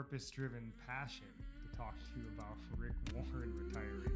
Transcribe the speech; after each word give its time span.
Purpose 0.00 0.30
driven 0.30 0.72
passion 0.86 1.26
to 1.60 1.76
talk 1.76 1.94
to 1.98 2.18
you 2.18 2.24
about 2.34 2.56
Rick 2.78 2.94
Warren 3.14 3.52
retiring. 3.66 4.10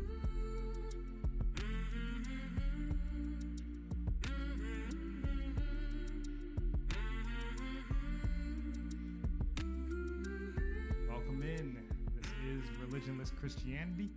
Welcome 11.06 11.42
in. 11.42 11.76
This 12.16 12.30
is 12.48 12.62
Religionless 12.88 13.36
Christianity. 13.38 14.08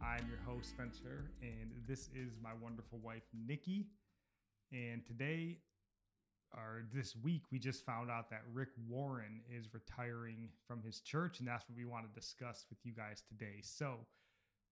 I'm 0.00 0.26
your 0.30 0.40
host, 0.46 0.70
Spencer, 0.70 1.26
and 1.42 1.70
this 1.86 2.08
is 2.14 2.38
my 2.42 2.52
wonderful 2.62 3.00
wife, 3.04 3.24
Nikki. 3.46 3.84
And 4.72 5.04
today, 5.04 5.58
or 6.54 6.84
this 6.92 7.16
week, 7.16 7.42
we 7.50 7.58
just 7.58 7.84
found 7.84 8.10
out 8.10 8.30
that 8.30 8.42
Rick 8.52 8.68
Warren 8.88 9.40
is 9.50 9.72
retiring 9.72 10.48
from 10.66 10.82
his 10.82 11.00
church, 11.00 11.38
and 11.38 11.48
that's 11.48 11.68
what 11.68 11.76
we 11.76 11.84
want 11.84 12.06
to 12.06 12.20
discuss 12.20 12.66
with 12.68 12.78
you 12.84 12.92
guys 12.92 13.22
today. 13.26 13.60
So, 13.62 13.96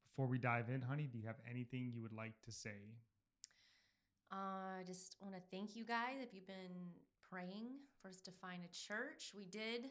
before 0.05 0.27
we 0.27 0.39
dive 0.39 0.69
in, 0.69 0.83
honey, 0.83 1.09
do 1.11 1.19
you 1.19 1.27
have 1.27 1.41
anything 1.49 1.91
you 1.95 2.03
would 2.03 2.13
like 2.13 2.35
to 2.45 2.53
say? 2.53 2.95
Uh, 4.33 4.81
I 4.81 4.83
just 4.87 5.17
want 5.21 5.35
to 5.35 5.41
thank 5.51 5.75
you 5.75 5.85
guys 5.85 6.17
if 6.21 6.35
you've 6.35 6.47
been 6.47 6.93
praying 7.29 7.67
for 8.01 8.09
us 8.09 8.21
to 8.23 8.31
find 8.31 8.63
a 8.65 8.69
church. 8.69 9.33
We 9.37 9.45
did 9.45 9.91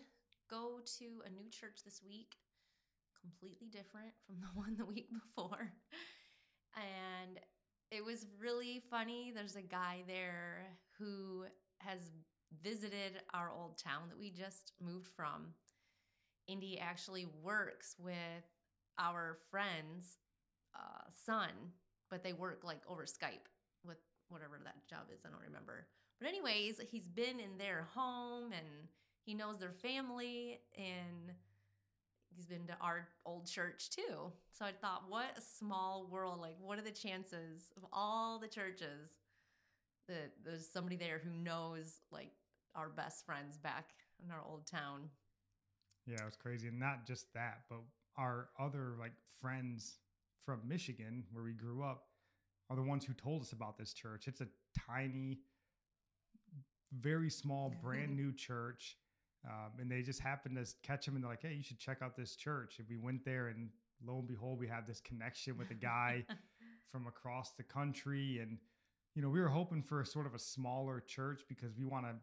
go 0.49 0.79
to 0.99 1.05
a 1.25 1.29
new 1.29 1.49
church 1.49 1.83
this 1.83 2.01
week, 2.05 2.35
completely 3.19 3.67
different 3.67 4.11
from 4.25 4.35
the 4.39 4.47
one 4.53 4.75
the 4.77 4.85
week 4.85 5.09
before. 5.11 5.71
And 6.75 7.39
it 7.91 8.05
was 8.05 8.27
really 8.39 8.81
funny. 8.89 9.31
There's 9.33 9.55
a 9.55 9.61
guy 9.61 10.03
there 10.07 10.67
who 10.97 11.45
has 11.79 12.11
visited 12.63 13.21
our 13.33 13.51
old 13.51 13.77
town 13.77 14.09
that 14.09 14.19
we 14.19 14.29
just 14.29 14.73
moved 14.81 15.07
from. 15.15 15.53
He 16.45 16.79
actually 16.79 17.27
works 17.43 17.95
with 17.99 18.43
our 18.97 19.37
friend's 19.51 20.17
uh, 20.75 21.03
son, 21.25 21.49
but 22.09 22.23
they 22.23 22.33
work 22.33 22.63
like 22.63 22.81
over 22.87 23.03
Skype 23.03 23.47
with 23.85 23.97
whatever 24.29 24.59
that 24.63 24.87
job 24.89 25.09
is. 25.13 25.21
I 25.25 25.29
don't 25.29 25.45
remember. 25.45 25.87
But, 26.19 26.27
anyways, 26.27 26.81
he's 26.89 27.07
been 27.07 27.39
in 27.39 27.57
their 27.57 27.87
home 27.93 28.51
and 28.51 28.87
he 29.25 29.33
knows 29.33 29.59
their 29.59 29.71
family 29.71 30.59
and 30.75 31.35
he's 32.35 32.45
been 32.45 32.65
to 32.67 32.77
our 32.81 33.07
old 33.25 33.47
church 33.47 33.89
too. 33.89 34.31
So 34.51 34.65
I 34.65 34.71
thought, 34.71 35.03
what 35.07 35.37
a 35.37 35.41
small 35.41 36.07
world. 36.11 36.39
Like, 36.41 36.55
what 36.59 36.79
are 36.79 36.83
the 36.83 36.91
chances 36.91 37.71
of 37.77 37.85
all 37.93 38.39
the 38.39 38.47
churches 38.47 39.11
that 40.09 40.31
there's 40.43 40.67
somebody 40.67 40.97
there 40.97 41.21
who 41.23 41.31
knows 41.31 41.99
like 42.11 42.31
our 42.75 42.89
best 42.89 43.25
friends 43.25 43.57
back 43.57 43.85
in 44.23 44.31
our 44.31 44.43
old 44.47 44.67
town? 44.67 45.09
Yeah, 46.05 46.17
it 46.21 46.25
was 46.25 46.35
crazy. 46.35 46.67
And 46.67 46.79
not 46.79 47.05
just 47.05 47.31
that, 47.33 47.61
but 47.69 47.79
our 48.17 48.49
other 48.59 48.95
like 48.99 49.13
friends 49.39 49.99
from 50.45 50.61
Michigan, 50.67 51.23
where 51.31 51.43
we 51.43 51.53
grew 51.53 51.83
up, 51.83 52.05
are 52.69 52.75
the 52.75 52.81
ones 52.81 53.05
who 53.05 53.13
told 53.13 53.41
us 53.41 53.51
about 53.51 53.77
this 53.77 53.93
church. 53.93 54.27
It's 54.27 54.41
a 54.41 54.47
tiny, 54.87 55.39
very 56.99 57.29
small, 57.29 57.73
brand 57.83 58.15
new 58.15 58.33
church. 58.33 58.97
Um, 59.47 59.71
and 59.79 59.89
they 59.89 60.01
just 60.01 60.19
happened 60.19 60.57
to 60.57 60.65
catch 60.83 61.07
him 61.07 61.15
and 61.15 61.23
they're 61.23 61.31
like, 61.31 61.41
hey, 61.41 61.53
you 61.53 61.63
should 61.63 61.79
check 61.79 61.99
out 62.01 62.17
this 62.17 62.35
church. 62.35 62.75
And 62.79 62.87
we 62.89 62.97
went 62.97 63.23
there 63.23 63.47
and 63.47 63.69
lo 64.05 64.19
and 64.19 64.27
behold, 64.27 64.59
we 64.59 64.67
have 64.67 64.85
this 64.85 64.99
connection 64.99 65.57
with 65.57 65.71
a 65.71 65.75
guy 65.75 66.25
from 66.91 67.07
across 67.07 67.51
the 67.51 67.63
country. 67.63 68.39
And, 68.41 68.57
you 69.15 69.21
know, 69.21 69.29
we 69.29 69.39
were 69.39 69.49
hoping 69.49 69.81
for 69.81 70.01
a 70.01 70.05
sort 70.05 70.25
of 70.25 70.33
a 70.33 70.39
smaller 70.39 71.03
church 71.05 71.41
because 71.47 71.75
we 71.77 71.85
want 71.85 72.05
to 72.05 72.13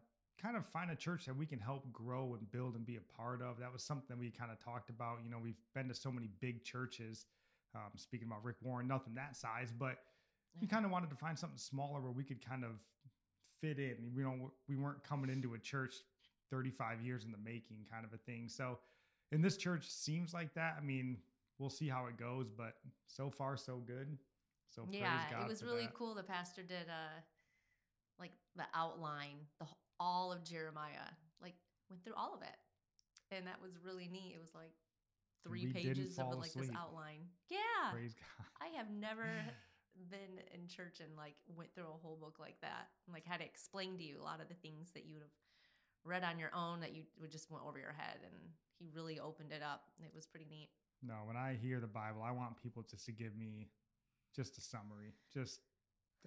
kind 0.41 0.55
of 0.55 0.65
find 0.65 0.91
a 0.91 0.95
church 0.95 1.25
that 1.25 1.35
we 1.35 1.45
can 1.45 1.59
help 1.59 1.91
grow 1.91 2.35
and 2.37 2.49
build 2.51 2.75
and 2.75 2.85
be 2.85 2.97
a 2.97 3.17
part 3.17 3.41
of. 3.41 3.59
That 3.59 3.73
was 3.73 3.83
something 3.83 4.17
we 4.17 4.29
kind 4.29 4.51
of 4.51 4.63
talked 4.63 4.89
about. 4.89 5.17
You 5.23 5.31
know, 5.31 5.37
we've 5.41 5.59
been 5.73 5.87
to 5.87 5.95
so 5.95 6.11
many 6.11 6.29
big 6.39 6.63
churches. 6.63 7.25
Um, 7.75 7.91
speaking 7.95 8.27
about 8.27 8.43
Rick 8.43 8.55
Warren, 8.61 8.87
nothing 8.87 9.13
that 9.15 9.35
size, 9.35 9.71
but 9.77 9.97
we 10.59 10.67
kind 10.67 10.85
of 10.85 10.91
wanted 10.91 11.09
to 11.09 11.15
find 11.15 11.37
something 11.37 11.57
smaller 11.57 11.99
where 11.99 12.11
we 12.11 12.23
could 12.23 12.43
kind 12.43 12.63
of 12.63 12.71
fit 13.59 13.77
in. 13.77 14.11
You 14.15 14.23
know, 14.23 14.51
we 14.67 14.75
weren't 14.75 15.03
coming 15.03 15.29
into 15.29 15.53
a 15.53 15.59
church 15.59 15.95
35 16.49 17.01
years 17.01 17.25
in 17.25 17.31
the 17.31 17.37
making 17.37 17.85
kind 17.91 18.05
of 18.05 18.13
a 18.13 18.17
thing. 18.17 18.47
So, 18.47 18.79
and 19.31 19.43
this 19.43 19.57
church 19.57 19.89
seems 19.89 20.33
like 20.33 20.53
that. 20.55 20.77
I 20.77 20.83
mean, 20.83 21.17
we'll 21.59 21.69
see 21.69 21.87
how 21.87 22.05
it 22.07 22.17
goes, 22.17 22.47
but 22.49 22.75
so 23.07 23.29
far 23.29 23.57
so 23.57 23.81
good. 23.85 24.17
So 24.69 24.83
praise 24.83 24.99
yeah, 25.01 25.41
it 25.41 25.47
was 25.47 25.63
really 25.63 25.83
that. 25.83 25.93
cool. 25.93 26.15
The 26.15 26.23
pastor 26.23 26.61
did 26.63 26.87
uh 26.89 27.21
like 28.19 28.31
the 28.55 28.65
outline, 28.73 29.37
the 29.59 29.67
all 29.99 30.31
of 30.31 30.43
Jeremiah, 30.43 31.09
like 31.41 31.55
went 31.89 32.03
through 32.03 32.15
all 32.15 32.33
of 32.33 32.41
it, 32.41 32.57
and 33.31 33.47
that 33.47 33.61
was 33.61 33.77
really 33.83 34.07
neat. 34.07 34.33
It 34.35 34.41
was 34.41 34.53
like 34.53 34.73
three 35.45 35.65
we 35.67 35.73
pages 35.73 36.17
of 36.19 36.37
like 36.37 36.53
this 36.53 36.69
outline. 36.75 37.29
Yeah, 37.49 37.91
Praise 37.91 38.13
God. 38.13 38.45
I 38.61 38.77
have 38.77 38.89
never 38.89 39.29
been 40.11 40.41
in 40.53 40.67
church 40.67 40.99
and 40.99 41.15
like 41.17 41.35
went 41.55 41.73
through 41.73 41.89
a 41.89 42.01
whole 42.01 42.17
book 42.19 42.37
like 42.39 42.59
that, 42.61 42.89
and 43.05 43.13
like 43.13 43.25
had 43.25 43.39
to 43.39 43.45
explain 43.45 43.97
to 43.97 44.03
you 44.03 44.17
a 44.21 44.23
lot 44.23 44.41
of 44.41 44.47
the 44.47 44.55
things 44.55 44.91
that 44.93 45.05
you 45.05 45.15
would 45.15 45.23
have 45.23 45.37
read 46.05 46.23
on 46.23 46.39
your 46.39 46.51
own 46.55 46.79
that 46.79 46.95
you 46.95 47.03
would 47.19 47.31
just 47.31 47.51
went 47.51 47.63
over 47.65 47.79
your 47.79 47.95
head, 47.97 48.17
and 48.23 48.33
he 48.79 48.89
really 48.93 49.19
opened 49.19 49.51
it 49.51 49.61
up. 49.61 49.83
It 50.01 50.11
was 50.15 50.25
pretty 50.25 50.47
neat. 50.49 50.69
No, 51.03 51.15
when 51.25 51.37
I 51.37 51.57
hear 51.61 51.79
the 51.79 51.87
Bible, 51.87 52.23
I 52.23 52.31
want 52.31 52.61
people 52.61 52.83
just 52.89 53.05
to 53.05 53.11
give 53.11 53.35
me 53.35 53.67
just 54.35 54.57
a 54.57 54.61
summary. 54.61 55.13
Just, 55.33 55.61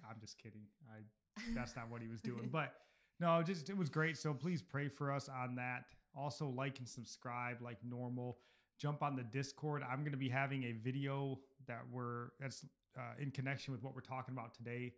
I'm 0.09 0.19
just 0.19 0.37
kidding. 0.37 0.63
I 0.89 1.01
that's 1.55 1.75
not 1.75 1.89
what 1.89 2.01
he 2.01 2.07
was 2.07 2.21
doing, 2.21 2.49
but 2.51 2.73
no, 3.19 3.41
just 3.43 3.69
it 3.69 3.77
was 3.77 3.89
great. 3.89 4.17
So 4.17 4.33
please 4.33 4.61
pray 4.61 4.87
for 4.87 5.11
us 5.11 5.29
on 5.29 5.55
that. 5.55 5.85
Also, 6.15 6.47
like 6.47 6.79
and 6.79 6.87
subscribe 6.87 7.61
like 7.61 7.77
normal. 7.87 8.39
Jump 8.79 9.03
on 9.03 9.15
the 9.15 9.23
Discord. 9.23 9.83
I'm 9.89 9.99
going 9.99 10.11
to 10.11 10.17
be 10.17 10.29
having 10.29 10.63
a 10.63 10.71
video 10.71 11.39
that 11.67 11.81
we're 11.91 12.29
that's 12.39 12.65
uh, 12.97 13.13
in 13.19 13.31
connection 13.31 13.73
with 13.73 13.83
what 13.83 13.95
we're 13.95 14.01
talking 14.01 14.33
about 14.33 14.53
today 14.53 14.93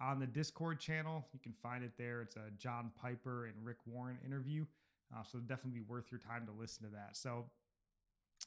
on 0.00 0.18
the 0.18 0.26
Discord 0.26 0.80
channel. 0.80 1.26
You 1.32 1.40
can 1.40 1.52
find 1.52 1.84
it 1.84 1.92
there. 1.98 2.22
It's 2.22 2.36
a 2.36 2.50
John 2.58 2.90
Piper 3.00 3.46
and 3.46 3.54
Rick 3.62 3.78
Warren 3.86 4.18
interview. 4.24 4.64
Uh, 5.14 5.22
so 5.22 5.38
it'll 5.38 5.46
definitely 5.46 5.80
be 5.80 5.86
worth 5.86 6.10
your 6.10 6.20
time 6.20 6.46
to 6.46 6.52
listen 6.52 6.84
to 6.84 6.90
that. 6.92 7.16
So, 7.16 7.44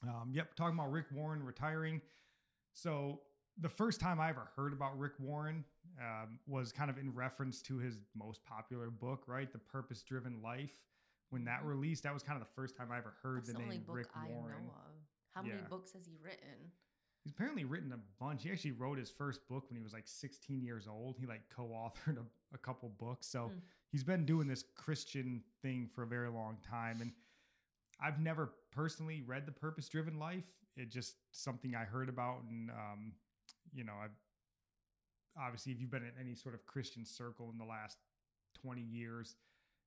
um, 0.04 0.32
yep, 0.34 0.56
talking 0.56 0.78
about 0.78 0.92
Rick 0.92 1.06
Warren 1.14 1.44
retiring. 1.44 2.02
So 2.74 3.22
the 3.60 3.70
first 3.70 4.00
time 4.00 4.20
I 4.20 4.30
ever 4.30 4.50
heard 4.56 4.74
about 4.74 4.98
Rick 5.00 5.14
Warren 5.20 5.64
um, 6.00 6.40
was 6.48 6.72
kind 6.72 6.90
of 6.90 6.98
in 6.98 7.14
reference 7.14 7.62
to 7.64 7.78
his 7.78 7.98
most 8.16 8.44
popular 8.46 8.90
book, 8.90 9.24
right? 9.28 9.52
The 9.52 9.58
Purpose 9.60 10.04
Driven 10.04 10.42
Life, 10.44 10.84
when 11.30 11.44
that 11.46 11.62
Mhm. 11.64 11.68
released, 11.68 12.04
that 12.04 12.14
was 12.14 12.24
kind 12.24 12.40
of 12.40 12.48
the 12.48 12.54
first 12.54 12.76
time 12.76 12.92
I 12.92 12.98
ever 12.98 13.16
heard 13.22 13.38
That's 13.38 13.48
the 13.48 13.54
the 13.54 13.60
name 13.66 13.86
Rick 13.88 14.08
I 14.16 14.28
Warren. 14.28 14.70
How 15.34 15.42
many 15.42 15.62
books 15.70 15.92
has 15.94 16.06
he 16.06 16.18
written? 16.18 16.72
He's 17.24 17.34
apparently 17.34 17.66
written 17.66 17.92
a 17.92 17.98
bunch. 18.20 18.44
He 18.44 18.52
actually 18.52 18.72
wrote 18.72 18.98
his 18.98 19.10
first 19.10 19.46
book 19.48 19.70
when 19.70 19.78
he 19.78 19.84
was 19.84 19.92
like 19.94 20.08
16 20.08 20.64
years 20.64 20.88
old. 20.88 21.18
He 21.18 21.26
like 21.26 21.42
co-authored 21.50 22.18
a, 22.18 22.26
a 22.54 22.58
couple 22.58 22.90
books. 22.90 23.28
So 23.28 23.52
Hmm. 23.52 23.60
he's 23.92 24.04
been 24.04 24.26
doing 24.26 24.48
this 24.48 24.64
Christian 24.76 25.44
thing 25.62 25.88
for 25.94 26.04
a 26.04 26.08
very 26.08 26.30
long 26.30 26.58
time. 26.68 27.02
And 27.02 27.12
I've 28.00 28.20
never 28.20 28.54
personally 28.72 29.24
read 29.24 29.46
The 29.46 29.52
Purpose 29.52 29.90
Driven 29.90 30.20
Life. 30.20 30.46
It 30.76 30.90
just 30.90 31.16
something 31.32 31.76
I 31.76 31.84
heard 31.84 32.08
about. 32.10 32.44
And, 32.44 32.70
um, 32.70 33.14
you 33.78 33.86
know, 33.86 33.94
I've 34.02 34.18
obviously, 35.38 35.72
if 35.72 35.80
you've 35.80 35.92
been 35.92 36.04
in 36.04 36.18
any 36.20 36.34
sort 36.34 36.56
of 36.56 36.66
Christian 36.66 37.06
circle 37.06 37.50
in 37.54 37.58
the 37.58 37.70
last 37.70 37.98
20 38.62 38.82
years, 38.82 39.36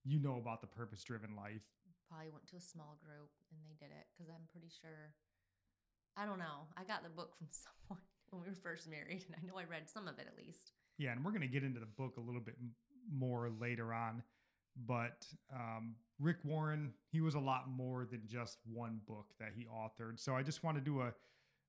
you 0.04 0.20
know 0.20 0.38
about 0.38 0.60
The 0.60 0.68
Purpose 0.68 1.02
Driven 1.02 1.34
Life. 1.34 1.66
Probably 2.08 2.30
went 2.30 2.46
to 2.50 2.56
a 2.56 2.60
small 2.60 2.98
group 3.04 3.30
and 3.50 3.58
they 3.66 3.74
did 3.74 3.90
it 3.90 4.06
because 4.14 4.30
I'm 4.30 4.46
pretty 4.52 4.70
sure. 4.70 5.10
I 6.16 6.24
don't 6.24 6.38
know. 6.38 6.70
I 6.76 6.84
got 6.84 7.02
the 7.02 7.10
book 7.10 7.34
from 7.36 7.48
someone 7.50 8.02
when 8.30 8.42
we 8.42 8.48
were 8.48 8.62
first 8.62 8.88
married, 8.88 9.24
and 9.26 9.34
I 9.34 9.46
know 9.46 9.58
I 9.58 9.64
read 9.64 9.90
some 9.90 10.06
of 10.06 10.18
it 10.18 10.26
at 10.30 10.38
least. 10.38 10.72
Yeah, 10.98 11.12
and 11.12 11.24
we're 11.24 11.32
going 11.32 11.42
to 11.42 11.48
get 11.48 11.64
into 11.64 11.80
the 11.80 11.90
book 11.98 12.16
a 12.16 12.20
little 12.20 12.40
bit 12.40 12.54
more 13.10 13.50
later 13.60 13.92
on. 13.92 14.22
But 14.86 15.26
um, 15.52 15.94
Rick 16.20 16.38
Warren, 16.44 16.92
he 17.10 17.20
was 17.20 17.34
a 17.34 17.40
lot 17.40 17.68
more 17.68 18.06
than 18.08 18.22
just 18.26 18.58
one 18.72 19.00
book 19.06 19.26
that 19.40 19.50
he 19.56 19.66
authored. 19.66 20.20
So 20.20 20.34
I 20.34 20.42
just 20.42 20.62
want 20.62 20.76
to 20.76 20.80
do 20.80 21.00
a, 21.00 21.12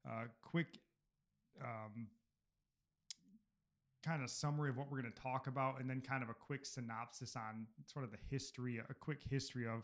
a 0.06 0.26
quick 0.42 0.78
um, 1.62 2.08
kind 4.06 4.24
of 4.24 4.30
summary 4.30 4.70
of 4.70 4.78
what 4.78 4.92
we're 4.92 5.02
going 5.02 5.14
to 5.14 5.22
talk 5.22 5.48
about, 5.48 5.80
and 5.80 5.90
then 5.90 6.02
kind 6.02 6.24
of 6.24 6.30
a 6.30 6.34
quick 6.34 6.66
synopsis 6.66 7.36
on 7.36 7.68
sort 7.86 8.06
of 8.06 8.12
the 8.12 8.18
history, 8.30 8.80
a 8.80 8.94
quick 8.94 9.20
history 9.30 9.68
of 9.68 9.84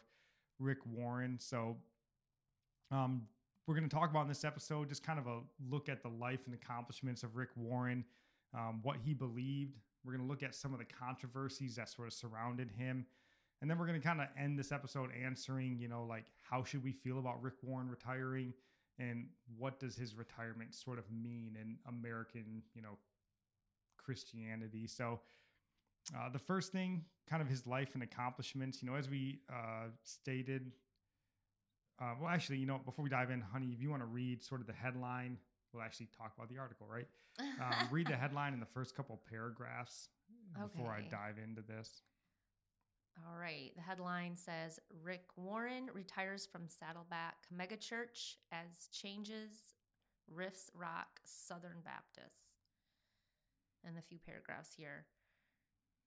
Rick 0.60 0.80
Warren. 0.86 1.38
So 1.40 1.78
um, 2.92 3.24
we're 3.68 3.76
going 3.76 3.88
to 3.88 3.96
talk 3.96 4.10
about 4.10 4.22
in 4.22 4.28
this 4.28 4.46
episode 4.46 4.90
just 4.90 5.04
kind 5.06 5.20
of 5.20 5.28
a 5.28 5.40
look 5.70 5.90
at 5.90 6.02
the 6.02 6.10
life 6.10 6.42
and 6.46 6.56
accomplishments 6.56 7.24
of 7.24 7.36
Rick 7.36 7.50
Warren, 7.56 8.06
um, 8.54 8.80
what 8.82 8.98
he 9.04 9.14
believed. 9.14 9.78
We're 10.04 10.14
going 10.14 10.26
to 10.26 10.30
look 10.30 10.42
at 10.42 10.56
some 10.56 10.74
of 10.74 10.80
the 10.80 10.86
controversies 10.86 11.76
that 11.76 11.90
sort 11.90 12.08
of 12.08 12.14
surrounded 12.14 12.72
him. 12.72 13.06
And 13.62 13.70
then 13.70 13.78
we're 13.78 13.88
going 13.88 14.00
to 14.00 14.08
kind 14.08 14.22
of 14.22 14.28
end 14.40 14.58
this 14.58 14.72
episode 14.72 15.10
answering, 15.22 15.78
you 15.80 15.88
know, 15.88 16.06
like 16.08 16.26
how 16.50 16.64
should 16.64 16.84
we 16.84 16.92
feel 16.92 17.20
about 17.20 17.42
Rick 17.42 17.56
Warren 17.62 17.90
retiring 17.90 18.54
and 19.00 19.28
what 19.58 19.80
does 19.80 19.96
his 19.96 20.16
retirement 20.16 20.74
sort 20.74 20.98
of 20.98 21.06
mean 21.12 21.58
in 21.60 21.78
American, 21.88 22.64
you 22.74 22.82
know, 22.82 22.98
Christianity. 23.98 24.88
So, 24.88 25.20
uh, 26.18 26.30
the 26.30 26.40
first 26.40 26.72
thing, 26.72 27.04
kind 27.30 27.42
of 27.42 27.50
his 27.50 27.68
life 27.68 27.90
and 27.94 28.02
accomplishments, 28.02 28.82
you 28.82 28.90
know, 28.90 28.96
as 28.96 29.10
we 29.10 29.42
uh, 29.52 29.88
stated, 30.04 30.72
uh, 32.02 32.14
well, 32.20 32.30
actually, 32.30 32.58
you 32.58 32.66
know, 32.66 32.80
before 32.86 33.04
we 33.04 33.10
dive 33.10 33.32
in, 33.32 33.42
honey, 33.42 33.68
if 33.74 33.82
you 33.82 33.90
want 33.90 34.02
to 34.02 34.08
read 34.08 34.42
sort 34.44 34.62
of 34.62 34.68
the 34.68 34.74
headline, 34.74 35.38
we'll 35.74 35.84
actually 35.84 36.08
talk 36.18 36.32
about 36.38 36.50
the 36.50 36.58
article, 36.58 36.88
right? 36.90 37.08
Um, 37.40 37.88
read 37.92 38.08
the 38.08 38.16
headline 38.16 38.54
in 38.54 38.60
the 38.60 38.66
first 38.66 38.96
couple 38.96 39.20
paragraphs 39.30 40.10
before 40.60 40.92
I 40.92 41.02
dive 41.02 41.36
into 41.44 41.62
this. 41.62 42.02
All 43.26 43.38
right. 43.40 43.72
The 43.76 43.82
headline 43.82 44.36
says 44.36 44.80
Rick 45.04 45.26
Warren 45.36 45.90
retires 45.94 46.46
from 46.46 46.68
Saddleback 46.68 47.36
Megachurch 47.56 48.36
as 48.52 48.88
changes 48.92 49.74
riffs 50.34 50.70
rock 50.76 51.20
Southern 51.24 51.82
Baptist. 51.84 52.54
And 53.84 53.98
a 53.98 54.02
few 54.02 54.20
paragraphs 54.20 54.74
here. 54.76 55.06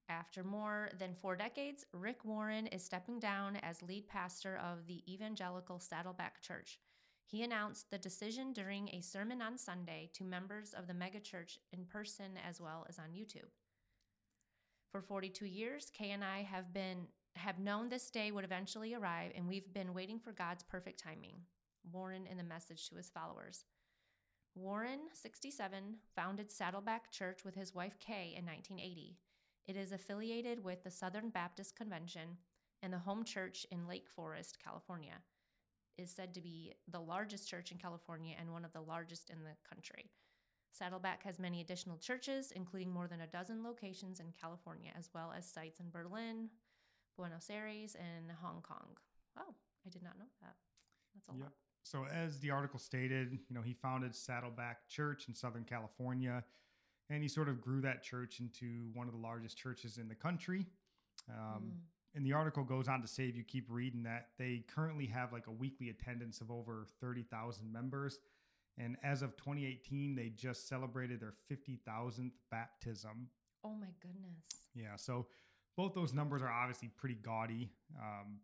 After 0.08 0.42
more 0.42 0.90
than 0.98 1.14
four 1.14 1.36
decades, 1.36 1.86
Rick 1.92 2.24
Warren 2.24 2.66
is 2.66 2.84
stepping 2.84 3.20
down 3.20 3.56
as 3.62 3.80
lead 3.80 4.08
pastor 4.08 4.58
of 4.58 4.86
the 4.86 5.02
Evangelical 5.12 5.78
Saddleback 5.78 6.42
Church. 6.42 6.80
He 7.24 7.44
announced 7.44 7.90
the 7.90 7.98
decision 7.98 8.52
during 8.52 8.88
a 8.88 9.02
sermon 9.02 9.40
on 9.40 9.56
Sunday 9.56 10.10
to 10.14 10.24
members 10.24 10.74
of 10.74 10.88
the 10.88 10.94
megachurch 10.94 11.58
in 11.72 11.84
person 11.84 12.32
as 12.48 12.60
well 12.60 12.84
as 12.88 12.98
on 12.98 13.12
YouTube. 13.14 13.50
For 14.90 15.00
42 15.00 15.46
years, 15.46 15.90
Kay 15.96 16.10
and 16.10 16.24
I 16.24 16.42
have 16.42 16.72
been 16.72 17.06
have 17.36 17.60
known 17.60 17.88
this 17.88 18.10
day 18.10 18.32
would 18.32 18.44
eventually 18.44 18.92
arrive 18.92 19.30
and 19.36 19.46
we've 19.46 19.72
been 19.72 19.94
waiting 19.94 20.18
for 20.18 20.32
God's 20.32 20.64
perfect 20.64 20.98
timing. 20.98 21.36
Warren 21.92 22.26
in 22.26 22.36
the 22.36 22.42
message 22.42 22.88
to 22.88 22.96
his 22.96 23.08
followers. 23.08 23.64
Warren, 24.56 24.98
67, 25.12 25.96
founded 26.16 26.50
Saddleback 26.50 27.12
Church 27.12 27.44
with 27.44 27.54
his 27.54 27.72
wife 27.72 27.98
Kay 28.00 28.34
in 28.36 28.44
1980. 28.44 29.16
It 29.68 29.76
is 29.76 29.92
affiliated 29.92 30.62
with 30.64 30.82
the 30.82 30.90
Southern 30.90 31.30
Baptist 31.30 31.76
Convention 31.76 32.36
and 32.82 32.92
the 32.92 32.98
home 32.98 33.22
church 33.22 33.64
in 33.70 33.86
Lake 33.86 34.08
Forest, 34.08 34.58
California. 34.62 35.22
Is 35.98 36.10
said 36.10 36.34
to 36.34 36.40
be 36.40 36.74
the 36.90 37.00
largest 37.00 37.48
church 37.48 37.70
in 37.70 37.78
California 37.78 38.34
and 38.40 38.52
one 38.52 38.64
of 38.64 38.72
the 38.72 38.80
largest 38.80 39.30
in 39.30 39.44
the 39.44 39.54
country. 39.72 40.10
Saddleback 40.72 41.22
has 41.24 41.38
many 41.38 41.60
additional 41.60 41.98
churches, 41.98 42.52
including 42.52 42.90
more 42.90 43.08
than 43.08 43.20
a 43.22 43.26
dozen 43.26 43.62
locations 43.62 44.20
in 44.20 44.26
California, 44.40 44.92
as 44.96 45.10
well 45.14 45.32
as 45.36 45.44
sites 45.46 45.80
in 45.80 45.90
Berlin, 45.90 46.48
Buenos 47.16 47.50
Aires, 47.50 47.96
and 47.96 48.30
Hong 48.40 48.62
Kong. 48.62 48.96
Oh, 49.36 49.54
I 49.84 49.88
did 49.90 50.02
not 50.02 50.18
know 50.18 50.26
that. 50.42 50.56
That's 51.14 51.28
a 51.28 51.32
Yep. 51.32 51.40
lot. 51.40 51.52
So, 51.82 52.04
as 52.06 52.38
the 52.40 52.50
article 52.50 52.78
stated, 52.78 53.32
you 53.32 53.54
know, 53.54 53.62
he 53.62 53.72
founded 53.72 54.14
Saddleback 54.14 54.86
Church 54.88 55.28
in 55.28 55.34
Southern 55.34 55.64
California, 55.64 56.44
and 57.08 57.22
he 57.22 57.28
sort 57.28 57.48
of 57.48 57.60
grew 57.60 57.80
that 57.80 58.02
church 58.02 58.38
into 58.38 58.90
one 58.92 59.06
of 59.08 59.12
the 59.12 59.18
largest 59.20 59.56
churches 59.58 59.98
in 59.98 60.08
the 60.08 60.14
country. 60.14 60.66
Um, 61.28 61.36
Mm. 61.36 61.80
And 62.12 62.26
the 62.26 62.32
article 62.32 62.64
goes 62.64 62.88
on 62.88 63.00
to 63.02 63.06
say, 63.06 63.28
if 63.28 63.36
you 63.36 63.44
keep 63.44 63.70
reading 63.70 64.02
that, 64.02 64.30
they 64.36 64.64
currently 64.66 65.06
have 65.06 65.32
like 65.32 65.46
a 65.46 65.52
weekly 65.52 65.90
attendance 65.90 66.40
of 66.40 66.50
over 66.50 66.84
30,000 67.00 67.72
members. 67.72 68.18
And 68.82 68.96
as 69.02 69.20
of 69.22 69.36
2018, 69.36 70.14
they 70.14 70.30
just 70.30 70.66
celebrated 70.68 71.20
their 71.20 71.34
50,000th 71.50 72.30
baptism. 72.50 73.28
Oh 73.64 73.74
my 73.74 73.88
goodness. 74.00 74.40
Yeah, 74.74 74.96
so 74.96 75.26
both 75.76 75.94
those 75.94 76.14
numbers 76.14 76.40
are 76.40 76.50
obviously 76.50 76.88
pretty 76.96 77.16
gaudy. 77.16 77.70
Um, 78.00 78.38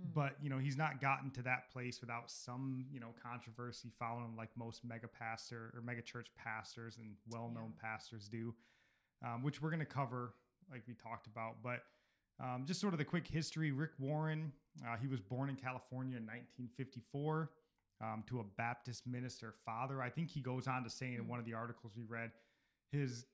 Hmm. 0.00 0.10
but 0.14 0.36
you 0.40 0.48
know 0.48 0.58
he's 0.58 0.76
not 0.76 1.00
gotten 1.00 1.28
to 1.32 1.42
that 1.42 1.70
place 1.72 2.00
without 2.00 2.30
some 2.30 2.86
you 2.88 3.00
know 3.00 3.08
controversy 3.20 3.90
following 3.98 4.26
him 4.26 4.36
like 4.36 4.48
most 4.56 4.84
mega 4.84 5.08
pastor 5.08 5.72
or 5.74 5.80
mega 5.80 6.00
church 6.02 6.28
pastors 6.36 6.98
and 6.98 7.16
well-known 7.30 7.72
Yeah. 7.74 7.82
pastors 7.90 8.28
do 8.28 8.54
um, 9.26 9.42
which 9.42 9.60
we're 9.60 9.70
going 9.70 9.80
to 9.80 9.84
cover 9.86 10.34
like 10.70 10.84
we 10.86 10.94
talked 10.94 11.26
about 11.26 11.56
but 11.64 11.82
um, 12.38 12.64
just 12.64 12.80
sort 12.80 12.94
of 12.94 12.98
the 12.98 13.04
quick 13.04 13.26
history 13.26 13.72
rick 13.72 13.90
warren 13.98 14.52
uh, 14.86 14.96
he 14.96 15.08
was 15.08 15.20
born 15.20 15.48
in 15.48 15.56
california 15.56 16.16
in 16.16 16.22
1954 16.26 17.50
um, 18.00 18.22
to 18.26 18.40
a 18.40 18.44
baptist 18.56 19.06
minister 19.06 19.52
father 19.64 20.00
i 20.02 20.08
think 20.10 20.30
he 20.30 20.40
goes 20.40 20.66
on 20.66 20.82
to 20.84 20.90
say 20.90 21.14
in 21.14 21.22
Hmm. 21.22 21.28
one 21.28 21.38
of 21.38 21.44
the 21.44 21.54
articles 21.54 21.92
we 21.96 22.04
read 22.04 22.30
his 22.90 23.26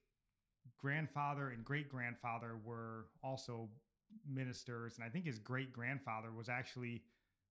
grandfather 0.79 1.51
and 1.51 1.65
great 1.65 1.89
grandfather 1.89 2.57
were 2.65 3.07
also 3.23 3.69
ministers, 4.29 4.97
and 4.97 5.05
I 5.05 5.09
think 5.09 5.27
his 5.27 5.39
great 5.39 5.73
grandfather 5.73 6.31
was 6.33 6.49
actually 6.49 7.03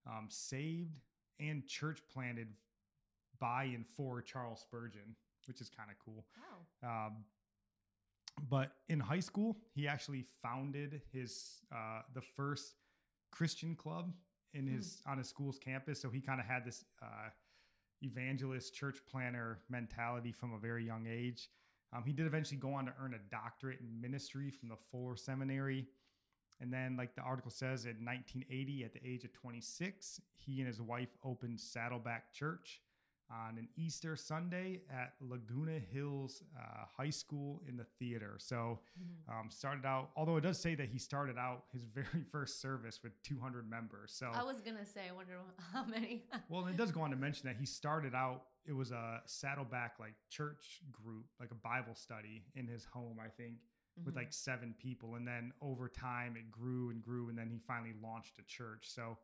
um, 0.06 0.26
saved 0.28 1.00
and 1.40 1.66
church 1.66 2.00
planted 2.12 2.48
by 3.40 3.64
and 3.64 3.86
for 3.86 4.22
Charles 4.22 4.60
Spurgeon, 4.60 5.14
which 5.46 5.60
is 5.60 5.68
kind 5.68 5.90
of 5.90 5.96
cool. 6.04 6.24
Wow. 6.82 7.06
Um, 7.06 7.24
but 8.48 8.72
in 8.88 8.98
high 8.98 9.20
school, 9.20 9.56
he 9.74 9.86
actually 9.86 10.24
founded 10.42 11.02
his 11.12 11.60
uh, 11.72 12.02
the 12.14 12.22
first 12.22 12.74
Christian 13.30 13.76
club 13.76 14.12
in 14.54 14.66
his 14.66 15.02
on 15.06 15.18
his 15.18 15.28
school's 15.28 15.58
campus. 15.58 16.00
So 16.00 16.08
he 16.08 16.20
kind 16.20 16.40
of 16.40 16.46
had 16.46 16.64
this 16.64 16.84
uh, 17.02 17.28
evangelist 18.02 18.74
church 18.74 18.98
planner 19.10 19.58
mentality 19.68 20.32
from 20.32 20.54
a 20.54 20.58
very 20.58 20.84
young 20.84 21.06
age. 21.08 21.50
Um, 21.94 22.02
he 22.04 22.12
did 22.12 22.26
eventually 22.26 22.58
go 22.58 22.72
on 22.74 22.86
to 22.86 22.94
earn 23.00 23.14
a 23.14 23.30
doctorate 23.30 23.80
in 23.80 24.00
ministry 24.00 24.50
from 24.50 24.68
the 24.68 24.76
Fuller 24.76 25.16
Seminary. 25.16 25.86
And 26.60 26.72
then, 26.72 26.96
like 26.96 27.14
the 27.14 27.22
article 27.22 27.50
says, 27.50 27.84
in 27.84 28.04
1980, 28.04 28.84
at 28.84 28.92
the 28.92 29.00
age 29.04 29.24
of 29.24 29.32
26, 29.32 30.20
he 30.32 30.60
and 30.60 30.68
his 30.68 30.80
wife 30.80 31.16
opened 31.24 31.60
Saddleback 31.60 32.32
Church 32.32 32.80
on 33.30 33.58
an 33.58 33.68
Easter 33.76 34.16
Sunday 34.16 34.82
at 34.90 35.14
Laguna 35.20 35.78
Hills 35.78 36.42
uh, 36.58 36.84
High 36.96 37.10
School 37.10 37.62
in 37.68 37.76
the 37.76 37.84
theater. 37.98 38.34
So, 38.38 38.80
Mhm. 39.00 39.28
um, 39.40 39.50
started 39.50 39.84
out, 39.86 40.10
although 40.16 40.36
it 40.36 40.42
does 40.42 40.60
say 40.60 40.74
that 40.74 40.88
he 40.88 40.98
started 40.98 41.38
out 41.38 41.64
his 41.72 41.84
very 41.94 42.22
first 42.24 42.60
service 42.60 43.02
with 43.02 43.20
200 43.22 43.68
members. 43.68 44.12
So, 44.12 44.30
I 44.32 44.42
was 44.42 44.60
gonna 44.60 44.84
say, 44.84 45.08
I 45.08 45.12
wonder 45.12 45.40
how 45.72 45.84
many. 45.84 46.26
well, 46.48 46.66
it 46.66 46.76
does 46.76 46.92
go 46.92 47.00
on 47.02 47.10
to 47.10 47.16
mention 47.16 47.46
that 47.48 47.56
he 47.56 47.66
started 47.66 48.14
out, 48.14 48.44
it 48.66 48.72
was 48.72 48.92
a 48.92 49.22
Saddleback 49.26 49.98
like 49.98 50.14
church 50.28 50.80
group, 50.92 51.26
like 51.40 51.50
a 51.50 51.54
Bible 51.56 51.94
study 51.94 52.44
in 52.54 52.66
his 52.66 52.84
home, 52.84 53.18
I 53.24 53.28
think 53.28 53.58
with 54.04 54.14
Mhm. 54.14 54.16
like 54.16 54.32
seven 54.32 54.74
people 54.74 55.14
and 55.14 55.26
then 55.26 55.52
over 55.60 55.88
time 55.88 56.36
it 56.36 56.50
grew 56.50 56.90
and 56.90 57.00
grew 57.00 57.28
and 57.28 57.38
then 57.38 57.48
he 57.48 57.60
finally 57.60 57.92
launched 58.02 58.40
a 58.40 58.42
church 58.42 58.88
so 58.90 59.16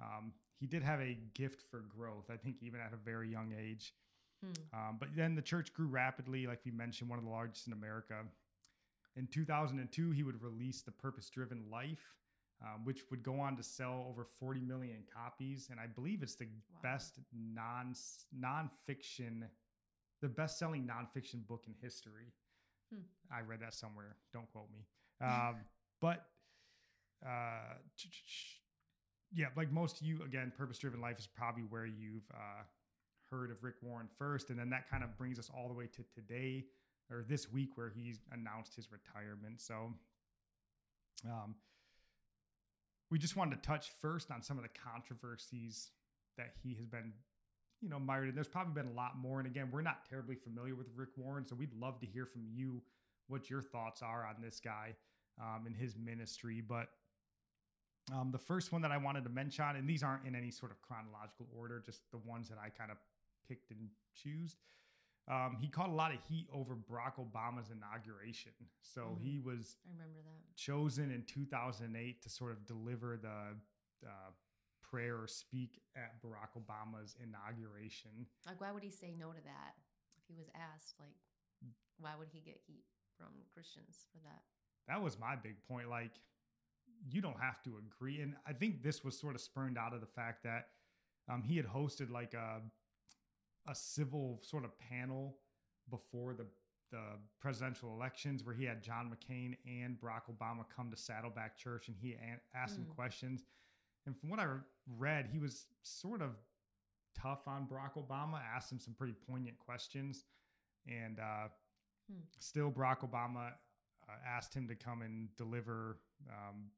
um, 0.00 0.32
he 0.60 0.66
did 0.66 0.82
have 0.82 1.00
a 1.00 1.18
gift 1.34 1.62
for 1.70 1.80
growth 1.80 2.30
i 2.30 2.36
think 2.36 2.56
even 2.62 2.80
at 2.80 2.92
a 2.92 2.96
very 2.96 3.28
young 3.30 3.52
age 3.58 3.94
Hmm. 4.42 4.52
um, 4.74 4.96
but 4.98 5.08
then 5.16 5.34
the 5.34 5.42
church 5.42 5.72
grew 5.72 5.86
rapidly 5.86 6.46
like 6.46 6.60
we 6.64 6.70
mentioned 6.70 7.08
one 7.08 7.18
of 7.18 7.24
the 7.24 7.30
largest 7.30 7.66
in 7.66 7.72
america 7.72 8.14
in 9.16 9.26
2002 9.26 10.10
he 10.10 10.22
would 10.22 10.42
release 10.42 10.82
the 10.82 10.90
purpose 10.90 11.30
driven 11.30 11.64
life 11.70 12.14
um, 12.62 12.84
which 12.84 13.02
would 13.10 13.22
go 13.22 13.40
on 13.40 13.56
to 13.56 13.62
sell 13.62 14.06
over 14.08 14.24
40 14.24 14.60
million 14.60 15.02
copies. 15.12 15.68
And 15.70 15.80
I 15.80 15.86
believe 15.86 16.22
it's 16.22 16.34
the 16.36 16.46
Wow. 16.70 16.80
best 16.82 17.18
non 17.32 17.94
nonfiction, 18.38 19.42
the 20.22 20.28
best 20.28 20.58
selling 20.58 20.86
nonfiction 20.88 21.46
book 21.46 21.64
in 21.66 21.74
history. 21.82 22.32
Hmm. 22.92 23.00
I 23.30 23.40
read 23.40 23.60
that 23.60 23.74
somewhere. 23.74 24.16
Don't 24.32 24.50
quote 24.52 24.70
me. 24.72 24.86
Um, 25.20 25.56
but 26.00 26.26
uh, 27.24 27.74
yeah, 29.34 29.46
like 29.56 29.72
most 29.72 30.00
of 30.00 30.06
you, 30.06 30.22
again, 30.24 30.52
purpose 30.56 30.78
driven 30.78 31.00
life 31.00 31.18
is 31.18 31.26
probably 31.26 31.64
where 31.68 31.86
you've 31.86 32.28
uh, 32.32 32.62
heard 33.30 33.50
of 33.50 33.62
Rick 33.62 33.76
Warren 33.82 34.08
first. 34.18 34.50
And 34.50 34.58
then 34.58 34.70
that 34.70 34.88
kind 34.88 35.02
of 35.02 35.16
brings 35.18 35.38
us 35.38 35.50
all 35.54 35.68
the 35.68 35.74
way 35.74 35.86
to 35.86 36.04
today 36.14 36.64
or 37.10 37.24
this 37.28 37.50
week 37.52 37.70
where 37.76 37.90
he's 37.94 38.20
announced 38.32 38.76
his 38.76 38.88
retirement. 38.90 39.60
So, 39.60 39.92
um, 41.26 41.54
we 43.10 43.18
just 43.18 43.36
wanted 43.36 43.62
to 43.62 43.66
touch 43.66 43.90
first 44.00 44.30
on 44.30 44.42
some 44.42 44.56
of 44.56 44.62
the 44.62 44.70
controversies 44.70 45.90
that 46.36 46.54
he 46.62 46.74
has 46.74 46.86
been, 46.86 47.12
you 47.80 47.88
know, 47.88 47.98
mired 47.98 48.28
in. 48.28 48.34
There's 48.34 48.48
probably 48.48 48.74
been 48.74 48.90
a 48.90 48.96
lot 48.96 49.18
more. 49.18 49.38
And 49.38 49.46
again, 49.46 49.68
we're 49.72 49.82
not 49.82 50.08
terribly 50.08 50.34
familiar 50.34 50.74
with 50.74 50.88
Rick 50.96 51.10
Warren, 51.16 51.46
so 51.46 51.54
we'd 51.54 51.74
love 51.74 52.00
to 52.00 52.06
hear 52.06 52.26
from 52.26 52.42
you 52.50 52.82
what 53.28 53.50
your 53.50 53.62
thoughts 53.62 54.02
are 54.02 54.26
on 54.26 54.42
this 54.42 54.58
guy 54.60 54.94
um, 55.40 55.64
and 55.66 55.76
his 55.76 55.96
ministry. 55.96 56.62
But 56.66 56.88
um, 58.12 58.30
the 58.32 58.38
first 58.38 58.72
one 58.72 58.82
that 58.82 58.90
I 58.90 58.96
wanted 58.98 59.24
to 59.24 59.30
mention, 59.30 59.64
and 59.76 59.88
these 59.88 60.02
aren't 60.02 60.26
in 60.26 60.34
any 60.34 60.50
sort 60.50 60.70
of 60.72 60.80
chronological 60.82 61.46
order, 61.56 61.82
just 61.84 62.02
the 62.10 62.18
ones 62.18 62.48
that 62.48 62.58
I 62.58 62.68
kind 62.68 62.90
of 62.90 62.98
picked 63.48 63.70
and 63.70 63.88
choose. 64.14 64.56
Um, 65.26 65.56
he 65.58 65.68
caught 65.68 65.88
a 65.88 65.92
lot 65.92 66.12
of 66.12 66.18
heat 66.28 66.46
over 66.52 66.76
Barack 66.76 67.14
Obama's 67.16 67.70
inauguration. 67.70 68.52
So 68.82 69.16
Mhm. 69.16 69.20
he 69.22 69.38
was 69.38 69.78
I 69.86 69.90
remember 69.92 70.20
that. 70.22 70.54
chosen 70.56 71.10
in 71.10 71.24
2008 71.24 72.20
to 72.22 72.28
sort 72.28 72.52
of 72.52 72.66
deliver 72.66 73.16
the 73.16 73.56
uh, 74.06 74.30
prayer 74.82 75.18
or 75.22 75.26
speak 75.26 75.80
at 75.96 76.20
Barack 76.20 76.52
Obama's 76.58 77.14
inauguration. 77.22 78.26
Like, 78.44 78.60
why 78.60 78.70
would 78.70 78.82
he 78.82 78.90
say 78.90 79.12
no 79.12 79.32
to 79.32 79.40
that 79.40 79.76
if 80.18 80.24
he 80.28 80.34
was 80.34 80.50
asked? 80.54 81.00
Like, 81.00 81.16
why 81.96 82.14
would 82.16 82.28
he 82.28 82.40
get 82.40 82.60
heat 82.66 82.84
from 83.16 83.32
Christians 83.54 84.06
for 84.12 84.18
that? 84.24 84.42
That 84.88 85.00
was 85.02 85.18
my 85.18 85.36
big 85.36 85.56
point. 85.66 85.88
Like, 85.88 86.12
you 87.10 87.20
don't 87.20 87.38
have 87.40 87.62
to 87.64 87.76
agree. 87.78 88.20
And 88.20 88.34
I 88.46 88.52
think 88.52 88.82
this 88.82 89.04
was 89.04 89.18
sort 89.18 89.34
of 89.34 89.40
spurned 89.40 89.76
out 89.78 89.92
of 89.94 90.00
the 90.00 90.06
fact 90.06 90.42
that 90.44 90.68
um, 91.28 91.42
he 91.42 91.56
had 91.56 91.66
hosted 91.66 92.10
like 92.10 92.34
a 92.34 92.60
a 93.66 93.74
civil 93.74 94.40
sort 94.42 94.64
of 94.64 94.78
panel 94.78 95.36
before 95.90 96.34
the 96.34 96.46
the 96.90 97.02
presidential 97.40 97.92
elections 97.92 98.44
where 98.44 98.54
he 98.54 98.64
had 98.64 98.82
John 98.82 99.10
McCain 99.10 99.56
and 99.66 99.98
Barack 99.98 100.22
Obama 100.30 100.64
come 100.74 100.90
to 100.90 100.96
Saddleback 100.96 101.56
Church 101.56 101.88
and 101.88 101.96
he 102.00 102.12
a- 102.12 102.40
asked 102.56 102.76
him 102.76 102.84
Mm. 102.84 102.94
questions. 102.94 103.42
And 104.06 104.16
from 104.16 104.28
what 104.28 104.38
I 104.38 104.58
read, 104.86 105.26
he 105.26 105.38
was 105.40 105.66
sort 105.82 106.20
of 106.22 106.36
tough 107.14 107.48
on 107.48 107.66
Barack 107.66 107.94
Obama, 107.94 108.40
asked 108.54 108.70
him 108.70 108.78
some 108.78 108.94
pretty 108.94 109.14
poignant 109.14 109.58
questions. 109.58 110.24
And 110.86 111.18
uh, 111.18 111.48
Hmm. 112.06 112.20
still, 112.38 112.70
Barack 112.70 112.98
Obama 113.00 113.54
uh, 114.08 114.12
asked 114.26 114.52
him 114.54 114.68
to 114.68 114.76
come 114.76 115.00
and 115.02 115.34
deliver 115.36 115.98
um, 116.28 116.70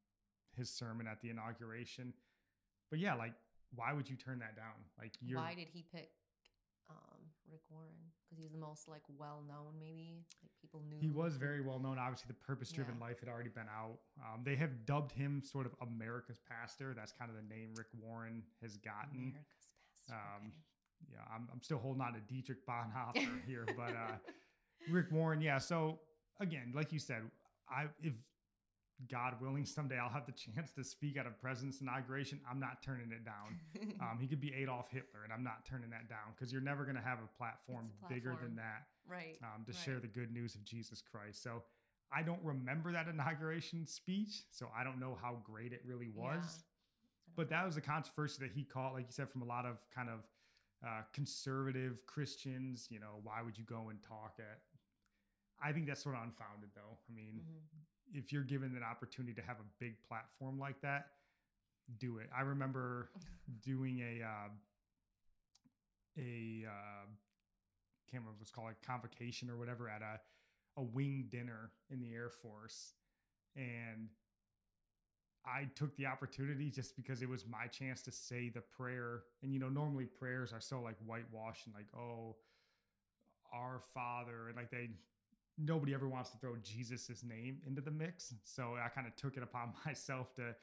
his 0.56 0.70
sermon 0.70 1.06
at 1.06 1.20
the 1.20 1.30
inauguration. 1.30 2.12
But 2.90 2.98
yeah, 3.00 3.14
like, 3.14 3.34
why 3.74 3.92
would 3.92 4.08
you 4.08 4.16
turn 4.16 4.38
that 4.40 4.56
down? 4.56 4.74
Like, 4.98 5.12
you're 5.20 5.38
Why 5.40 5.54
did 5.54 5.68
he 5.72 5.84
pick 5.92 6.10
um, 6.88 7.18
Rick 7.50 7.62
Warren? 7.70 7.90
Because 8.24 8.38
he 8.38 8.44
was 8.44 8.52
the 8.52 8.58
most 8.58 8.88
like 8.88 9.02
well 9.18 9.42
known, 9.46 9.74
maybe 9.78 10.24
like 10.42 10.50
people 10.60 10.82
knew. 10.88 10.98
He 11.00 11.10
was 11.10 11.36
very 11.36 11.60
well 11.60 11.78
known. 11.78 11.98
Obviously, 11.98 12.28
the 12.28 12.34
purpose 12.46 12.70
driven 12.72 12.94
Yeah. 12.98 13.06
life 13.06 13.20
had 13.20 13.28
already 13.28 13.50
been 13.50 13.68
out. 13.68 13.98
Um, 14.20 14.42
they 14.44 14.56
have 14.56 14.84
dubbed 14.86 15.12
him 15.12 15.42
sort 15.44 15.66
of 15.66 15.74
America's 15.80 16.40
pastor. 16.48 16.94
That's 16.94 17.12
kind 17.12 17.30
of 17.30 17.36
the 17.36 17.54
name 17.54 17.74
Rick 17.76 17.88
Warren 18.00 18.42
has 18.62 18.76
gotten. 18.78 19.34
America's 19.34 19.72
pastor. 20.08 20.14
Um, 20.14 20.46
okay. 20.48 21.12
Yeah, 21.12 21.34
I'm, 21.34 21.48
I'm 21.52 21.62
still 21.62 21.78
holding 21.78 22.00
on 22.02 22.14
to 22.14 22.20
Dietrich 22.20 22.66
Bonhoeffer 22.66 23.44
here, 23.46 23.66
but 23.76 23.90
uh, 23.90 24.16
Rick 24.90 25.12
Warren, 25.12 25.40
yeah. 25.42 25.58
So 25.58 25.98
again, 26.40 26.72
like 26.74 26.90
you 26.92 26.98
said, 26.98 27.22
I 27.68 27.86
if 28.02 28.14
God 29.10 29.34
willing, 29.40 29.66
someday 29.66 29.98
I'll 29.98 30.08
have 30.08 30.26
the 30.26 30.32
chance 30.32 30.72
to 30.72 30.84
speak 30.84 31.16
at 31.16 31.26
a 31.26 31.30
president's 31.30 31.80
inauguration. 31.80 32.40
I'm 32.50 32.58
not 32.58 32.82
turning 32.82 33.12
it 33.12 33.24
down. 33.24 33.60
Um, 34.00 34.18
he 34.20 34.26
could 34.26 34.40
be 34.40 34.52
Adolf 34.54 34.90
Hitler, 34.90 35.24
and 35.24 35.32
I'm 35.32 35.42
not 35.42 35.64
turning 35.64 35.88
that 35.90 36.08
down 36.08 36.34
because 36.34 36.52
you're 36.52 36.62
never 36.62 36.84
going 36.84 36.96
to 36.96 37.02
have 37.02 37.18
a 37.18 37.38
platform, 37.38 37.90
a 38.04 38.12
bigger 38.12 38.36
than 38.42 38.56
that 38.56 38.86
right. 39.08 39.38
um, 39.42 39.64
to 39.64 39.72
right. 39.72 39.80
share 39.84 40.00
the 40.00 40.06
good 40.06 40.30
news 40.32 40.54
of 40.54 40.64
Jesus 40.64 41.02
Christ. 41.02 41.42
So 41.42 41.62
I 42.12 42.22
don't 42.22 42.42
remember 42.42 42.92
that 42.92 43.08
inauguration 43.08 43.86
speech, 43.86 44.44
so 44.50 44.68
I 44.76 44.84
don't 44.84 45.00
know 45.00 45.16
how 45.20 45.38
great 45.44 45.72
it 45.72 45.80
really 45.84 46.08
was. 46.08 46.44
Don't 46.44 47.36
But 47.36 47.48
that 47.50 47.64
was 47.64 47.76
a 47.76 47.80
controversy 47.80 48.38
that 48.44 48.52
he 48.52 48.64
caught, 48.64 48.92
like 48.92 49.06
you 49.06 49.12
said, 49.12 49.30
from 49.30 49.42
a 49.42 49.46
lot 49.46 49.66
of 49.66 49.82
kind 49.94 50.08
of 50.08 50.20
uh, 50.86 51.02
conservative 51.12 52.04
Christians. 52.06 52.88
You 52.90 53.00
know, 53.00 53.20
why 53.22 53.42
would 53.42 53.56
you 53.56 53.64
go 53.64 53.88
and 53.88 54.02
talk 54.02 54.36
at? 54.38 54.60
I 55.62 55.72
think 55.72 55.86
that's 55.86 56.02
sort 56.02 56.16
of 56.16 56.22
unfounded, 56.22 56.70
though. 56.74 56.98
I 57.08 57.12
mean, 57.14 57.40
Mhm. 57.40 57.80
If 58.14 58.32
you're 58.32 58.42
given 58.42 58.74
an 58.76 58.82
opportunity 58.82 59.34
to 59.34 59.42
have 59.42 59.56
a 59.56 59.68
big 59.78 59.96
platform 60.08 60.58
like 60.58 60.80
that, 60.82 61.06
do 61.98 62.18
it. 62.18 62.28
I 62.36 62.42
remember 62.42 63.10
doing 63.64 64.00
a 64.00 64.24
uh, 64.24 64.48
a 66.18 66.64
uh, 66.66 67.06
can't 68.10 68.22
remember 68.22 68.32
what 68.32 68.42
it's 68.42 68.50
called, 68.50 68.70
a 68.70 68.86
convocation 68.86 69.50
or 69.50 69.56
whatever 69.56 69.88
at 69.88 70.02
a 70.02 70.20
a 70.78 70.82
wing 70.82 71.26
dinner 71.30 71.70
in 71.90 72.00
the 72.00 72.12
Air 72.12 72.28
Force, 72.28 72.92
and 73.56 74.08
I 75.46 75.68
took 75.74 75.96
the 75.96 76.06
opportunity 76.06 76.70
just 76.70 76.96
because 76.96 77.22
it 77.22 77.28
was 77.28 77.46
my 77.46 77.66
chance 77.68 78.02
to 78.02 78.12
say 78.12 78.50
the 78.50 78.60
prayer. 78.60 79.22
And 79.42 79.52
you 79.52 79.60
know, 79.60 79.68
normally 79.68 80.06
prayers 80.06 80.52
are 80.52 80.60
so 80.60 80.80
like 80.80 80.96
whitewashed 81.06 81.66
and 81.66 81.74
like, 81.74 81.86
oh, 81.96 82.36
our 83.54 83.80
Father, 83.94 84.48
and 84.48 84.56
like 84.56 84.70
they 84.70 84.90
nobody 85.58 85.94
ever 85.94 86.08
wants 86.08 86.30
to 86.30 86.38
throw 86.38 86.56
Jesus's 86.62 87.24
name 87.24 87.58
into 87.66 87.80
the 87.80 87.90
mix. 87.90 88.34
So 88.44 88.74
I 88.82 88.88
kind 88.88 89.06
of 89.06 89.16
took 89.16 89.36
it 89.36 89.42
upon 89.42 89.72
myself 89.86 90.34
to 90.36 90.54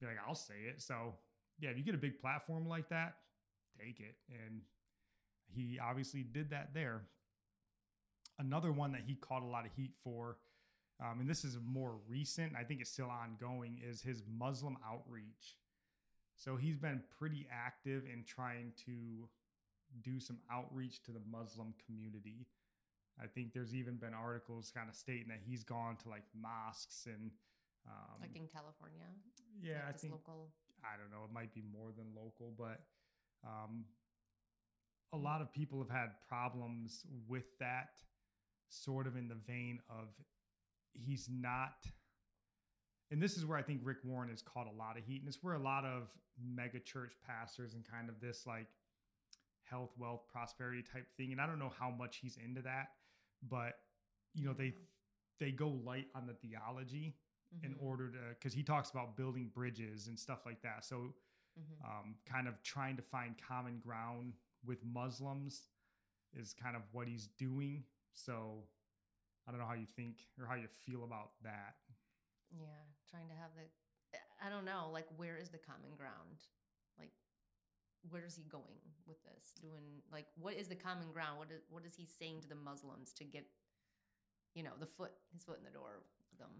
be 0.00 0.06
like, 0.06 0.16
I'll 0.26 0.34
say 0.34 0.54
it. 0.68 0.82
So 0.82 1.14
yeah, 1.60 1.70
if 1.70 1.78
you 1.78 1.84
get 1.84 1.94
a 1.94 1.98
big 1.98 2.20
platform 2.20 2.66
like 2.66 2.88
that, 2.88 3.14
take 3.78 4.00
it. 4.00 4.16
And 4.28 4.60
he 5.46 5.78
obviously 5.78 6.22
did 6.22 6.50
that 6.50 6.70
there. 6.74 7.02
Another 8.38 8.72
one 8.72 8.92
that 8.92 9.02
he 9.06 9.14
caught 9.16 9.42
a 9.42 9.46
lot 9.46 9.66
of 9.66 9.72
heat 9.76 9.92
for, 10.02 10.38
um, 11.00 11.20
and 11.20 11.28
this 11.28 11.44
is 11.44 11.58
more 11.64 11.96
recent, 12.08 12.52
I 12.58 12.64
think 12.64 12.80
it's 12.80 12.90
still 12.90 13.10
ongoing, 13.10 13.80
is 13.86 14.00
his 14.00 14.22
Muslim 14.38 14.76
outreach. 14.86 15.56
So 16.36 16.56
he's 16.56 16.78
been 16.78 17.02
pretty 17.18 17.46
active 17.52 18.04
in 18.10 18.24
trying 18.24 18.72
to 18.86 19.28
do 20.02 20.20
some 20.20 20.38
outreach 20.50 21.02
to 21.02 21.12
the 21.12 21.20
Muslim 21.30 21.74
community. 21.84 22.46
I 23.22 23.26
think 23.26 23.52
there's 23.52 23.74
even 23.74 23.96
been 23.96 24.14
articles 24.14 24.72
kind 24.74 24.88
of 24.88 24.94
stating 24.94 25.28
that 25.28 25.40
he's 25.44 25.62
gone 25.62 25.96
to 26.02 26.08
like 26.08 26.24
mosques 26.34 27.06
and 27.06 27.30
um, 27.86 28.20
like 28.20 28.36
in 28.36 28.46
California. 28.46 29.04
yeah, 29.62 29.84
like 29.86 29.94
I 29.94 29.98
think 29.98 30.12
local. 30.12 30.50
I 30.82 30.96
don't 30.96 31.10
know, 31.10 31.24
it 31.24 31.32
might 31.32 31.52
be 31.54 31.62
more 31.72 31.90
than 31.96 32.06
local, 32.16 32.54
but 32.56 32.80
um, 33.44 33.84
a 35.12 35.16
lot 35.16 35.40
of 35.40 35.52
people 35.52 35.78
have 35.78 35.90
had 35.90 36.08
problems 36.28 37.04
with 37.28 37.58
that, 37.58 38.00
sort 38.68 39.06
of 39.06 39.16
in 39.16 39.28
the 39.28 39.36
vein 39.46 39.80
of 39.90 40.08
he's 40.94 41.28
not. 41.30 41.86
And 43.10 43.20
this 43.20 43.36
is 43.36 43.44
where 43.44 43.58
I 43.58 43.62
think 43.62 43.80
Rick 43.82 43.98
Warren 44.04 44.30
has 44.30 44.40
caught 44.40 44.66
a 44.72 44.76
lot 44.76 44.96
of 44.96 45.04
heat, 45.04 45.20
and 45.20 45.28
it's 45.28 45.42
where 45.42 45.54
a 45.54 45.58
lot 45.62 45.84
of 45.84 46.08
mega 46.42 46.78
church 46.78 47.12
pastors 47.26 47.74
and 47.74 47.84
kind 47.84 48.08
of 48.08 48.20
this 48.20 48.46
like 48.46 48.68
health, 49.64 49.90
wealth, 49.98 50.22
prosperity 50.32 50.82
type 50.82 51.06
thing. 51.16 51.32
And 51.32 51.40
I 51.40 51.46
don't 51.46 51.58
know 51.58 51.72
how 51.78 51.90
much 51.90 52.18
he's 52.22 52.38
into 52.42 52.62
that, 52.62 52.88
but 53.48 53.74
you 54.34 54.44
know 54.44 54.52
they 54.52 54.74
they 55.38 55.50
go 55.50 55.68
light 55.68 56.06
on 56.14 56.26
the 56.26 56.34
theology 56.34 57.16
in 57.62 57.74
Mhm, 57.74 57.80
order 57.80 58.08
to 58.10 58.18
because 58.38 58.52
he 58.52 58.62
talks 58.62 58.90
about 58.90 59.16
building 59.16 59.50
bridges 59.54 60.08
and 60.08 60.18
stuff 60.18 60.40
like 60.46 60.60
that 60.62 60.84
so 60.84 61.14
mhm. 61.56 61.84
um, 61.84 62.16
kind 62.26 62.48
of 62.48 62.62
trying 62.62 62.96
to 62.96 63.02
find 63.02 63.34
common 63.46 63.78
ground 63.78 64.34
with 64.64 64.84
muslims 64.84 65.68
is 66.34 66.52
kind 66.52 66.76
of 66.76 66.82
what 66.92 67.06
he's 67.08 67.28
doing 67.38 67.84
so 68.14 68.64
i 69.46 69.50
don't 69.50 69.60
know 69.60 69.66
how 69.66 69.74
you 69.74 69.86
think 69.86 70.26
or 70.40 70.46
how 70.46 70.54
you 70.54 70.68
feel 70.68 71.04
about 71.04 71.32
that 71.42 71.74
Yeah, 72.50 72.82
trying 73.08 73.28
to 73.28 73.34
have 73.34 73.50
the. 73.54 73.66
I 74.44 74.48
don't 74.50 74.64
know. 74.64 74.90
Like, 74.92 75.06
where 75.16 75.36
is 75.36 75.50
the 75.50 75.58
common 75.58 75.94
ground? 75.96 76.42
Where 78.10 78.24
is 78.24 78.36
he 78.36 78.42
going 78.50 78.80
with 79.06 79.22
this? 79.22 79.52
Doing 79.60 80.02
like, 80.12 80.26
what 80.38 80.54
is 80.54 80.68
the 80.68 80.74
common 80.74 81.10
ground? 81.12 81.38
What 81.38 81.48
is 81.50 81.62
what 81.70 81.84
is 81.84 81.94
he 81.94 82.06
saying 82.06 82.42
to 82.42 82.48
the 82.48 82.54
Muslims 82.54 83.12
to 83.14 83.24
get, 83.24 83.46
you 84.54 84.62
know, 84.62 84.72
the 84.78 84.86
foot 84.86 85.12
his 85.32 85.42
foot 85.42 85.58
in 85.58 85.64
the 85.64 85.70
door 85.70 86.02
with 86.30 86.38
them? 86.38 86.50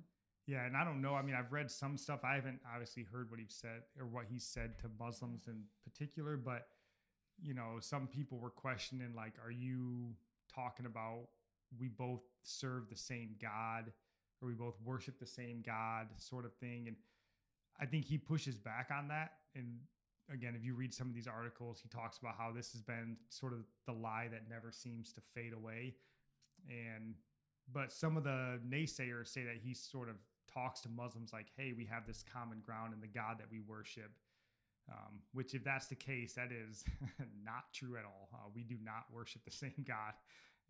yeah 0.46 0.64
and 0.64 0.74
i 0.74 0.82
don't 0.82 1.02
know 1.02 1.14
i 1.14 1.20
mean 1.20 1.34
i've 1.34 1.52
read 1.52 1.70
some 1.70 1.98
stuff 1.98 2.20
i 2.24 2.34
haven't 2.34 2.58
obviously 2.72 3.02
heard 3.02 3.30
what 3.30 3.38
he 3.38 3.44
said 3.46 3.82
or 3.98 4.06
what 4.06 4.24
he 4.26 4.38
said 4.38 4.78
to 4.78 4.86
muslims 4.98 5.42
in 5.48 5.62
particular 5.84 6.38
but 6.38 6.68
you 7.42 7.52
know 7.52 7.76
some 7.78 8.06
people 8.06 8.38
were 8.38 8.48
questioning 8.48 9.12
like 9.14 9.34
are 9.44 9.50
you 9.50 10.14
talking 10.52 10.86
about 10.86 11.26
we 11.78 11.88
both 11.88 12.22
serve 12.42 12.88
the 12.88 12.96
same 12.96 13.36
god 13.40 13.92
or 14.40 14.48
we 14.48 14.54
both 14.54 14.76
worship 14.82 15.20
the 15.20 15.26
same 15.26 15.62
god 15.64 16.06
sort 16.16 16.46
of 16.46 16.54
thing 16.54 16.88
and 16.88 16.96
I 17.80 17.86
think 17.86 18.04
he 18.04 18.18
pushes 18.18 18.58
back 18.58 18.90
on 18.96 19.08
that. 19.08 19.32
And 19.54 19.78
again, 20.32 20.54
if 20.56 20.64
you 20.64 20.74
read 20.74 20.94
some 20.94 21.08
of 21.08 21.14
these 21.14 21.26
articles, 21.26 21.80
he 21.82 21.88
talks 21.88 22.18
about 22.18 22.34
how 22.36 22.52
this 22.52 22.72
has 22.72 22.82
been 22.82 23.16
sort 23.28 23.52
of 23.52 23.60
the 23.86 23.92
lie 23.92 24.28
that 24.30 24.48
never 24.48 24.70
seems 24.70 25.12
to 25.12 25.20
fade 25.20 25.52
away. 25.52 25.94
And 26.68 27.14
but 27.72 27.92
some 27.92 28.16
of 28.16 28.24
the 28.24 28.60
naysayers 28.68 29.28
say 29.28 29.44
that 29.44 29.56
he 29.62 29.74
sort 29.74 30.08
of 30.08 30.16
talks 30.52 30.80
to 30.80 30.88
Muslims 30.88 31.32
like, 31.32 31.46
"Hey, 31.56 31.72
we 31.72 31.84
have 31.86 32.06
this 32.06 32.22
common 32.22 32.60
ground 32.60 32.94
in 32.94 33.00
the 33.00 33.06
God 33.06 33.38
that 33.38 33.50
we 33.50 33.60
worship." 33.60 34.10
Um, 34.90 35.20
which, 35.34 35.54
if 35.54 35.62
that's 35.62 35.86
the 35.86 35.94
case, 35.94 36.34
that 36.34 36.50
is 36.50 36.84
not 37.44 37.72
true 37.72 37.96
at 37.96 38.04
all. 38.04 38.28
Uh, 38.34 38.48
we 38.54 38.64
do 38.64 38.76
not 38.82 39.04
worship 39.12 39.44
the 39.44 39.50
same 39.64 39.84
God 39.86 40.14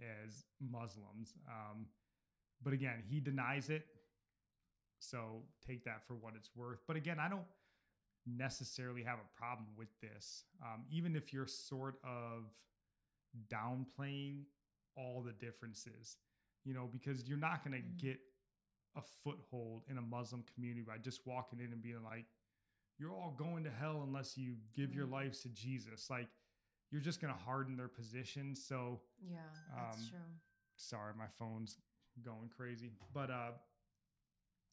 as 0.01 0.45
Muslims. 0.61 1.39
Um, 1.49 1.87
but 2.63 2.73
again, 2.73 3.03
he 3.09 3.21
denies 3.21 3.71
it. 3.71 3.87
So 4.99 5.43
take 5.67 5.85
that 5.85 6.07
for 6.07 6.15
what 6.15 6.35
it's 6.37 6.51
worth. 6.55 6.81
But 6.87 6.97
again, 6.97 7.19
I 7.19 7.29
don't 7.29 7.47
necessarily 8.37 9.03
have 9.03 9.19
a 9.19 9.39
problem 9.39 9.69
with 9.77 9.89
this. 10.01 10.45
Um, 10.63 10.85
even 10.91 11.17
if 11.17 11.33
you're 11.33 11.47
sort 11.47 11.97
of 12.05 12.45
downplaying 13.49 14.43
all 14.97 15.23
the 15.23 15.33
differences, 15.33 16.17
you 16.65 16.75
know, 16.75 16.89
because 16.91 17.29
you're 17.29 17.39
not 17.39 17.65
going 17.65 17.81
to 17.81 17.87
mm-hmm. 17.87 18.07
get 18.09 18.21
a 18.97 19.03
foothold 19.25 19.83
in 19.89 19.99
a 19.99 20.03
Muslim 20.03 20.45
community 20.55 20.83
by 20.83 20.99
just 20.99 21.27
walking 21.27 21.61
in 21.61 21.73
and 21.73 21.83
being 21.83 22.03
like, 22.05 22.27
you're 22.99 23.13
all 23.13 23.35
going 23.39 23.65
to 23.65 23.71
hell 23.71 24.03
unless 24.07 24.37
you 24.37 24.55
give 24.75 24.91
mm-hmm. 24.91 24.99
your 24.99 25.07
lives 25.07 25.41
to 25.41 25.49
Jesus. 25.49 26.11
Like, 26.11 26.29
you're 26.91 27.01
just 27.01 27.21
going 27.21 27.33
to 27.33 27.41
harden 27.41 27.77
their 27.77 27.89
position. 27.89 28.55
So, 28.55 29.01
yeah, 29.23 29.39
that's 29.75 29.99
um, 29.99 30.09
true. 30.11 30.19
Sorry, 30.77 31.13
my 31.17 31.27
phone's 31.39 31.79
going 32.25 32.51
crazy. 32.55 32.91
But, 33.15 33.31
uh, 33.31 33.53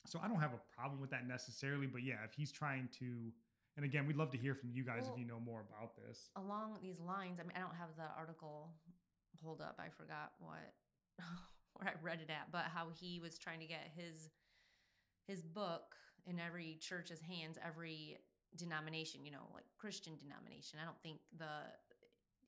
so 0.05 0.19
I 0.23 0.27
don't 0.27 0.39
have 0.39 0.53
a 0.53 0.75
problem 0.75 0.99
with 0.99 1.11
that 1.11 1.27
necessarily, 1.27 1.85
but 1.85 2.03
yeah, 2.03 2.23
if 2.25 2.33
he's 2.33 2.51
trying 2.51 2.89
to, 2.99 3.31
and 3.77 3.85
again, 3.85 4.07
we'd 4.07 4.17
love 4.17 4.31
to 4.31 4.37
hear 4.37 4.55
from 4.55 4.71
you 4.73 4.83
guys 4.83 5.03
well, 5.03 5.13
if 5.13 5.19
you 5.19 5.25
know 5.25 5.39
more 5.39 5.63
about 5.69 5.95
this. 5.95 6.29
Along 6.35 6.77
these 6.81 6.99
lines, 6.99 7.39
I 7.39 7.43
mean, 7.43 7.53
I 7.55 7.59
don't 7.59 7.77
have 7.77 7.93
the 7.95 8.09
article 8.17 8.73
pulled 9.41 9.61
up. 9.61 9.79
I 9.79 9.89
forgot 9.89 10.33
what 10.39 10.73
where 11.77 11.89
I 11.89 11.93
read 12.01 12.19
it 12.19 12.31
at, 12.31 12.51
but 12.51 12.65
how 12.73 12.87
he 12.99 13.19
was 13.19 13.37
trying 13.37 13.59
to 13.59 13.67
get 13.67 13.91
his 13.95 14.29
his 15.27 15.43
book 15.43 15.93
in 16.25 16.39
every 16.39 16.77
church's 16.81 17.21
hands, 17.21 17.57
every 17.65 18.17
denomination, 18.57 19.23
you 19.23 19.31
know, 19.31 19.45
like 19.53 19.65
Christian 19.77 20.13
denomination. 20.17 20.79
I 20.81 20.85
don't 20.85 20.99
think 21.03 21.19
the 21.37 21.69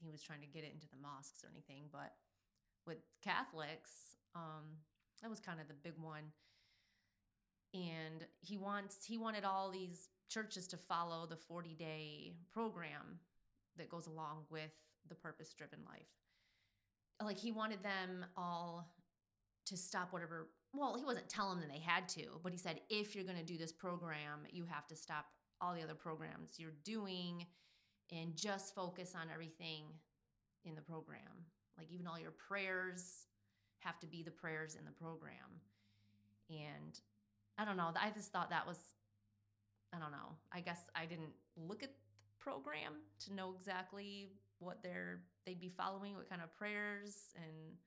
he 0.02 0.10
was 0.10 0.24
trying 0.24 0.42
to 0.42 0.48
get 0.48 0.64
it 0.64 0.74
into 0.74 0.90
the 0.90 0.98
mosques 0.98 1.44
or 1.44 1.50
anything, 1.54 1.90
but 1.92 2.14
with 2.88 2.98
Catholics, 3.22 4.18
um, 4.34 4.82
that 5.22 5.30
was 5.30 5.40
kind 5.40 5.62
of 5.62 5.68
the 5.68 5.76
big 5.76 5.94
one 6.02 6.34
and 7.74 8.26
he 8.40 8.58
wants 8.58 9.06
he 9.06 9.18
wanted 9.18 9.44
all 9.44 9.70
these 9.70 10.10
churches 10.30 10.68
to 10.68 10.78
follow 10.78 11.26
the 11.26 11.36
40 11.36 11.76
day 11.76 12.34
program 12.52 13.20
that 13.78 13.90
goes 13.90 14.08
along 14.08 14.44
with 14.50 14.72
the 15.08 15.16
purpose 15.16 15.54
driven 15.54 15.80
life 15.86 16.08
like 17.24 17.38
he 17.38 17.52
wanted 17.52 17.82
them 17.84 18.26
all 18.38 18.94
to 19.66 19.76
stop 19.76 20.12
whatever 20.12 20.48
well 20.74 20.96
he 20.98 21.04
wasn't 21.04 21.28
telling 21.30 21.60
them 21.60 21.70
they 21.70 21.80
had 21.80 22.08
to 22.08 22.24
but 22.44 22.52
he 22.52 22.58
said 22.58 22.80
if 22.90 23.16
you're 23.16 23.24
going 23.24 23.38
to 23.38 23.44
do 23.44 23.58
this 23.58 23.72
program 23.72 24.40
you 24.52 24.66
have 24.70 24.88
to 24.88 24.96
stop 24.96 25.26
all 25.62 25.74
the 25.74 25.82
other 25.82 25.96
programs 25.96 26.56
you're 26.58 26.72
doing 26.84 27.46
and 28.12 28.36
just 28.36 28.74
focus 28.74 29.14
on 29.16 29.28
everything 29.34 29.84
in 30.66 30.76
the 30.76 30.82
program 30.82 31.46
like 31.78 31.88
even 31.92 32.08
all 32.08 32.20
your 32.20 32.32
prayers 32.32 33.26
have 33.80 34.00
to 34.00 34.08
be 34.08 34.22
the 34.22 34.32
prayers 34.32 34.76
in 34.76 34.86
the 34.86 34.92
program 34.92 35.60
and 36.50 37.00
I 37.58 37.66
don't 37.66 37.76
know. 37.76 37.92
I 38.02 38.10
just 38.12 38.32
thought 38.32 38.50
that 38.52 38.66
was, 38.66 38.78
I 39.94 40.00
don't 40.00 40.12
know. 40.12 40.38
I 40.52 40.62
guess 40.62 40.82
I 40.96 41.06
didn't 41.06 41.34
look 41.56 41.84
at 41.84 41.90
the 41.90 42.44
program 42.44 42.94
to 43.26 43.34
know 43.34 43.54
exactly 43.56 44.30
what 44.60 44.84
they're 44.84 45.22
they'd 45.46 45.60
be 45.60 45.70
following, 45.70 46.16
what 46.16 46.30
kind 46.30 46.42
of 46.42 46.56
prayers, 46.56 47.34
and 47.36 47.78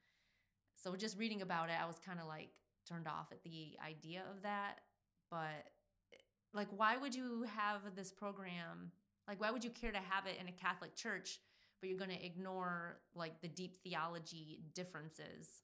so 0.74 0.96
just 0.96 1.18
reading 1.18 1.42
about 1.42 1.68
it, 1.68 1.76
I 1.80 1.86
was 1.86 1.96
kind 2.04 2.18
of 2.18 2.26
like 2.26 2.50
turned 2.88 3.06
off 3.06 3.28
at 3.30 3.42
the 3.44 3.76
idea 3.86 4.22
of 4.34 4.42
that. 4.42 4.80
But 5.30 5.70
like, 6.52 6.68
why 6.76 6.96
would 6.96 7.14
you 7.14 7.44
have 7.56 7.80
this 7.94 8.10
program? 8.10 8.90
Like, 9.28 9.40
why 9.40 9.50
would 9.50 9.62
you 9.62 9.70
care 9.70 9.92
to 9.92 9.98
have 9.98 10.26
it 10.26 10.38
in 10.40 10.48
a 10.48 10.52
Catholic 10.52 10.96
church, 10.96 11.38
but 11.80 11.88
you're 11.88 11.98
going 11.98 12.10
to 12.10 12.24
ignore 12.24 12.98
like 13.14 13.40
the 13.40 13.48
deep 13.48 13.76
theology 13.84 14.64
differences? 14.74 15.62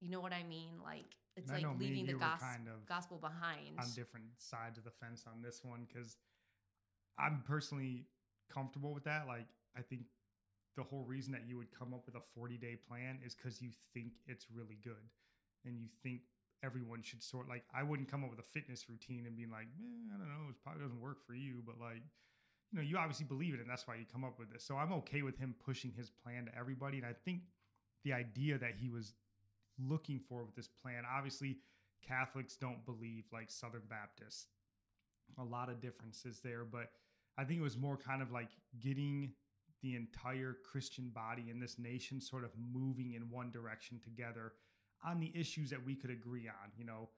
You 0.00 0.10
know 0.10 0.20
what 0.20 0.32
I 0.32 0.42
mean? 0.42 0.70
Like, 0.82 1.16
it's 1.36 1.50
and 1.50 1.62
like 1.62 1.78
leaving 1.78 2.06
the 2.06 2.14
gospel 2.14 2.48
kind 2.48 2.68
of 2.68 2.86
gospel 2.86 3.18
behind 3.18 3.78
on 3.78 3.86
different 3.96 4.26
sides 4.38 4.78
of 4.78 4.84
the 4.84 4.90
fence 4.90 5.24
on 5.26 5.42
this 5.42 5.60
one 5.64 5.86
because 5.88 6.16
I'm 7.18 7.42
personally 7.46 8.06
comfortable 8.52 8.94
with 8.94 9.04
that. 9.04 9.26
Like, 9.26 9.46
I 9.76 9.82
think 9.82 10.02
the 10.76 10.82
whole 10.82 11.04
reason 11.04 11.32
that 11.32 11.42
you 11.46 11.56
would 11.56 11.76
come 11.76 11.94
up 11.94 12.06
with 12.06 12.14
a 12.16 12.24
40 12.34 12.56
day 12.56 12.76
plan 12.76 13.18
is 13.24 13.34
because 13.34 13.62
you 13.62 13.70
think 13.92 14.12
it's 14.26 14.46
really 14.52 14.78
good 14.82 15.10
and 15.64 15.78
you 15.78 15.86
think 16.02 16.22
everyone 16.64 17.02
should 17.02 17.22
sort 17.22 17.48
like 17.48 17.62
I 17.74 17.82
wouldn't 17.82 18.10
come 18.10 18.24
up 18.24 18.30
with 18.30 18.38
a 18.38 18.48
fitness 18.54 18.88
routine 18.88 19.26
and 19.26 19.36
being 19.36 19.50
like, 19.50 19.66
man, 19.78 20.10
I 20.14 20.18
don't 20.18 20.28
know, 20.28 20.50
it 20.50 20.56
probably 20.62 20.82
doesn't 20.82 21.00
work 21.00 21.24
for 21.26 21.34
you, 21.34 21.62
but 21.64 21.78
like, 21.78 22.02
you 22.72 22.78
know, 22.78 22.82
you 22.82 22.96
obviously 22.96 23.26
believe 23.26 23.54
it 23.54 23.60
and 23.60 23.68
that's 23.68 23.86
why 23.86 23.96
you 23.96 24.04
come 24.10 24.24
up 24.24 24.38
with 24.38 24.52
this. 24.52 24.64
So 24.64 24.76
I'm 24.76 24.92
okay 25.04 25.22
with 25.22 25.38
him 25.38 25.54
pushing 25.64 25.92
his 25.92 26.10
plan 26.10 26.46
to 26.46 26.58
everybody. 26.58 26.98
And 26.98 27.06
I 27.06 27.14
think 27.24 27.42
the 28.02 28.12
idea 28.12 28.58
that 28.58 28.74
he 28.80 28.88
was 28.88 29.14
looking 29.78 30.20
for 30.28 30.44
with 30.44 30.54
this 30.54 30.68
plan. 30.68 31.04
Obviously, 31.10 31.58
Catholics 32.06 32.56
don't 32.56 32.84
believe 32.84 33.24
like 33.32 33.50
Southern 33.50 33.82
Baptists. 33.88 34.46
A 35.38 35.44
lot 35.44 35.68
of 35.68 35.80
differences 35.80 36.40
there, 36.44 36.64
but 36.64 36.90
I 37.38 37.44
think 37.44 37.58
it 37.58 37.62
was 37.62 37.76
more 37.76 37.96
kind 37.96 38.22
of 38.22 38.30
like 38.30 38.50
getting 38.80 39.32
the 39.82 39.96
entire 39.96 40.56
Christian 40.70 41.10
body 41.14 41.46
in 41.50 41.60
this 41.60 41.78
nation 41.78 42.20
sort 42.20 42.44
of 42.44 42.50
moving 42.72 43.14
in 43.14 43.30
one 43.30 43.50
direction 43.50 44.00
together 44.02 44.52
on 45.04 45.20
the 45.20 45.32
issues 45.34 45.70
that 45.70 45.84
we 45.84 45.94
could 45.94 46.10
agree 46.10 46.48
on, 46.48 46.70
you 46.76 46.84
know, 46.84 47.08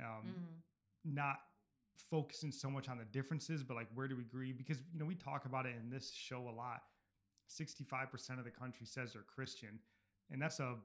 um, 0.00 0.26
mm-hmm. 0.26 1.14
not 1.14 1.36
focusing 2.10 2.52
so 2.52 2.68
much 2.68 2.88
on 2.88 2.98
the 2.98 3.04
differences, 3.06 3.62
but 3.62 3.74
like 3.74 3.88
where 3.94 4.08
do 4.08 4.16
we 4.16 4.22
agree? 4.22 4.52
Because, 4.52 4.78
you 4.92 4.98
know, 4.98 5.06
we 5.06 5.14
talk 5.14 5.46
about 5.46 5.66
it 5.66 5.74
in 5.82 5.90
this 5.90 6.12
show 6.12 6.48
a 6.48 6.54
lot. 6.54 6.82
65% 7.48 8.38
of 8.38 8.44
the 8.44 8.50
country 8.50 8.86
says 8.86 9.12
they're 9.12 9.22
Christian, 9.22 9.78
and 10.30 10.40
that's 10.40 10.60
a 10.60 10.76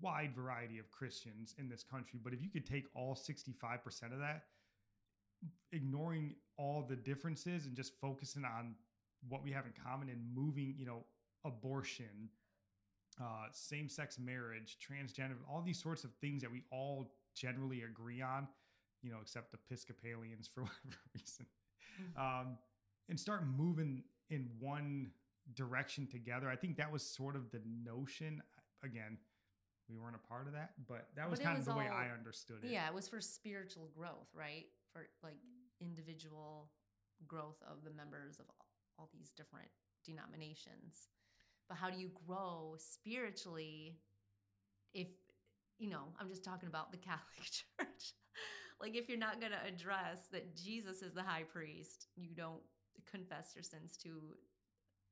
wide 0.00 0.34
variety 0.34 0.78
of 0.78 0.90
Christians 0.90 1.54
in 1.58 1.68
this 1.68 1.82
country. 1.82 2.20
But 2.22 2.32
if 2.32 2.42
you 2.42 2.50
could 2.50 2.66
take 2.66 2.86
all 2.94 3.14
65% 3.14 4.12
of 4.12 4.18
that, 4.18 4.44
ignoring 5.72 6.34
all 6.56 6.84
the 6.88 6.96
differences 6.96 7.66
and 7.66 7.74
just 7.74 7.92
focusing 8.00 8.44
on 8.44 8.74
what 9.28 9.42
we 9.42 9.50
have 9.52 9.66
in 9.66 9.72
common 9.84 10.08
and 10.08 10.20
moving, 10.34 10.74
you 10.76 10.86
know, 10.86 11.04
abortion, 11.44 12.28
uh, 13.20 13.46
same 13.52 13.88
sex 13.88 14.18
marriage, 14.18 14.78
transgender, 14.78 15.36
all 15.50 15.62
these 15.62 15.80
sorts 15.82 16.04
of 16.04 16.10
things 16.20 16.42
that 16.42 16.50
we 16.50 16.62
all 16.70 17.12
generally 17.34 17.82
agree 17.82 18.20
on, 18.20 18.46
you 19.02 19.10
know, 19.10 19.18
except 19.20 19.54
Episcopalians 19.54 20.48
for 20.52 20.60
whatever 20.84 21.00
reason, 21.14 21.46
mm-hmm. 22.00 22.20
um, 22.20 22.58
and 23.08 23.18
start 23.18 23.42
moving 23.56 24.02
in 24.30 24.48
one 24.58 25.10
direction 25.54 26.06
together. 26.06 26.48
I 26.48 26.56
think 26.56 26.76
that 26.76 26.92
was 26.92 27.02
sort 27.02 27.36
of 27.36 27.50
the 27.50 27.60
notion. 27.84 28.42
Again, 28.82 29.18
we 29.90 29.98
weren't 29.98 30.16
a 30.16 30.28
part 30.28 30.46
of 30.46 30.52
that, 30.52 30.72
but 30.86 31.08
that 31.16 31.28
was 31.28 31.38
but 31.38 31.46
kind 31.46 31.58
was 31.58 31.66
of 31.66 31.74
the 31.74 31.80
all, 31.80 31.86
way 31.86 31.88
I 31.88 32.14
understood 32.16 32.62
it. 32.62 32.70
Yeah, 32.70 32.86
it 32.86 32.94
was 32.94 33.08
for 33.08 33.20
spiritual 33.20 33.90
growth, 33.96 34.28
right? 34.34 34.66
For 34.92 35.08
like 35.22 35.38
individual 35.80 36.70
growth 37.26 37.62
of 37.68 37.84
the 37.84 37.90
members 37.90 38.38
of 38.38 38.46
all, 38.48 38.66
all 38.98 39.08
these 39.12 39.30
different 39.30 39.68
denominations. 40.04 41.08
But 41.68 41.76
how 41.78 41.90
do 41.90 41.98
you 41.98 42.10
grow 42.26 42.76
spiritually 42.78 43.98
if 44.92 45.08
you 45.80 45.88
know, 45.88 46.12
I'm 46.20 46.28
just 46.28 46.44
talking 46.44 46.68
about 46.68 46.92
the 46.92 46.98
Catholic 46.98 47.40
Church. 47.78 48.12
like 48.80 48.94
if 48.94 49.08
you're 49.08 49.18
not 49.18 49.40
going 49.40 49.52
to 49.52 49.66
address 49.66 50.28
that 50.30 50.54
Jesus 50.54 51.00
is 51.00 51.14
the 51.14 51.22
high 51.22 51.42
priest, 51.42 52.08
you 52.16 52.34
don't 52.36 52.60
confess 53.10 53.52
your 53.56 53.62
sins 53.64 53.96
to 54.04 54.36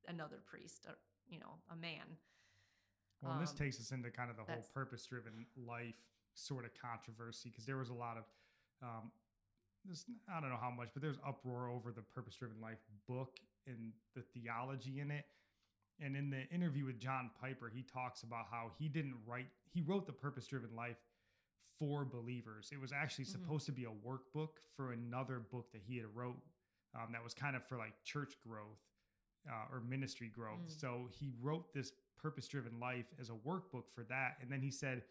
another 0.07 0.37
priest 0.45 0.85
or, 0.87 0.99
you 1.27 1.41
know, 1.41 1.55
a 1.73 1.77
man. 1.77 2.05
Well, 3.23 3.33
um, 3.33 3.41
this 3.41 3.53
takes 3.53 3.81
us 3.81 3.91
into 3.91 4.11
kind 4.11 4.31
of 4.31 4.37
the 4.37 4.45
whole 4.51 4.65
purpose 4.75 5.07
driven 5.07 5.47
life 5.67 5.97
sort 6.35 6.65
of 6.65 6.71
controversy 6.81 7.51
because 7.51 7.67
there 7.67 7.77
was 7.77 7.91
a 7.91 7.95
lot 7.95 8.17
of, 8.17 8.25
um, 8.83 9.11
this, 9.85 10.05
I 10.33 10.41
don't 10.41 10.51
know 10.51 10.59
how 10.61 10.71
much, 10.71 10.89
but 10.95 11.03
there's 11.03 11.19
uproar 11.27 11.69
over 11.69 11.91
the 11.93 12.03
purpose 12.03 12.37
driven 12.37 12.61
life 12.61 12.79
book 13.09 13.39
and 13.67 13.93
the 14.15 14.23
theology 14.23 15.01
in 15.01 15.11
it. 15.11 15.25
And 16.01 16.17
in 16.17 16.31
the 16.31 16.47
interview 16.55 16.87
with 16.87 17.01
John 17.01 17.31
Piper, 17.41 17.69
he 17.75 17.83
talks 17.83 18.23
about 18.23 18.47
how 18.51 18.71
he 18.79 18.89
didn't 18.89 19.17
write, 19.27 19.49
he 19.73 19.83
wrote 19.83 20.07
the 20.07 20.13
purpose 20.13 20.47
driven 20.47 20.75
life 20.77 20.99
for 21.79 22.05
believers. 22.05 22.71
It 22.73 22.81
was 22.81 22.93
actually 22.93 23.25
mm-hmm. 23.25 23.43
supposed 23.43 23.67
to 23.67 23.73
be 23.73 23.85
a 23.85 23.91
workbook 24.07 24.61
for 24.77 24.93
another 24.93 25.41
book 25.51 25.73
that 25.73 25.83
he 25.85 25.97
had 25.97 26.07
wrote 26.15 26.39
um, 26.95 27.09
that 27.13 27.23
was 27.23 27.35
kind 27.35 27.57
of 27.57 27.67
for 27.67 27.77
like 27.77 27.93
church 28.05 28.35
growth 28.47 28.79
uh, 29.49 29.75
or 29.75 29.81
ministry 29.81 30.31
growth. 30.33 30.67
Mm. 30.69 30.81
So 30.81 31.09
he 31.11 31.31
wrote 31.41 31.73
this 31.75 31.93
purpose 32.19 32.49
driven 32.49 32.79
life 32.81 33.07
as 33.21 33.31
a 33.31 33.33
workbook 33.49 33.85
for 33.95 34.05
that. 34.09 34.37
And 34.43 34.51
then 34.51 34.61
he 34.61 34.71
said 34.71 35.03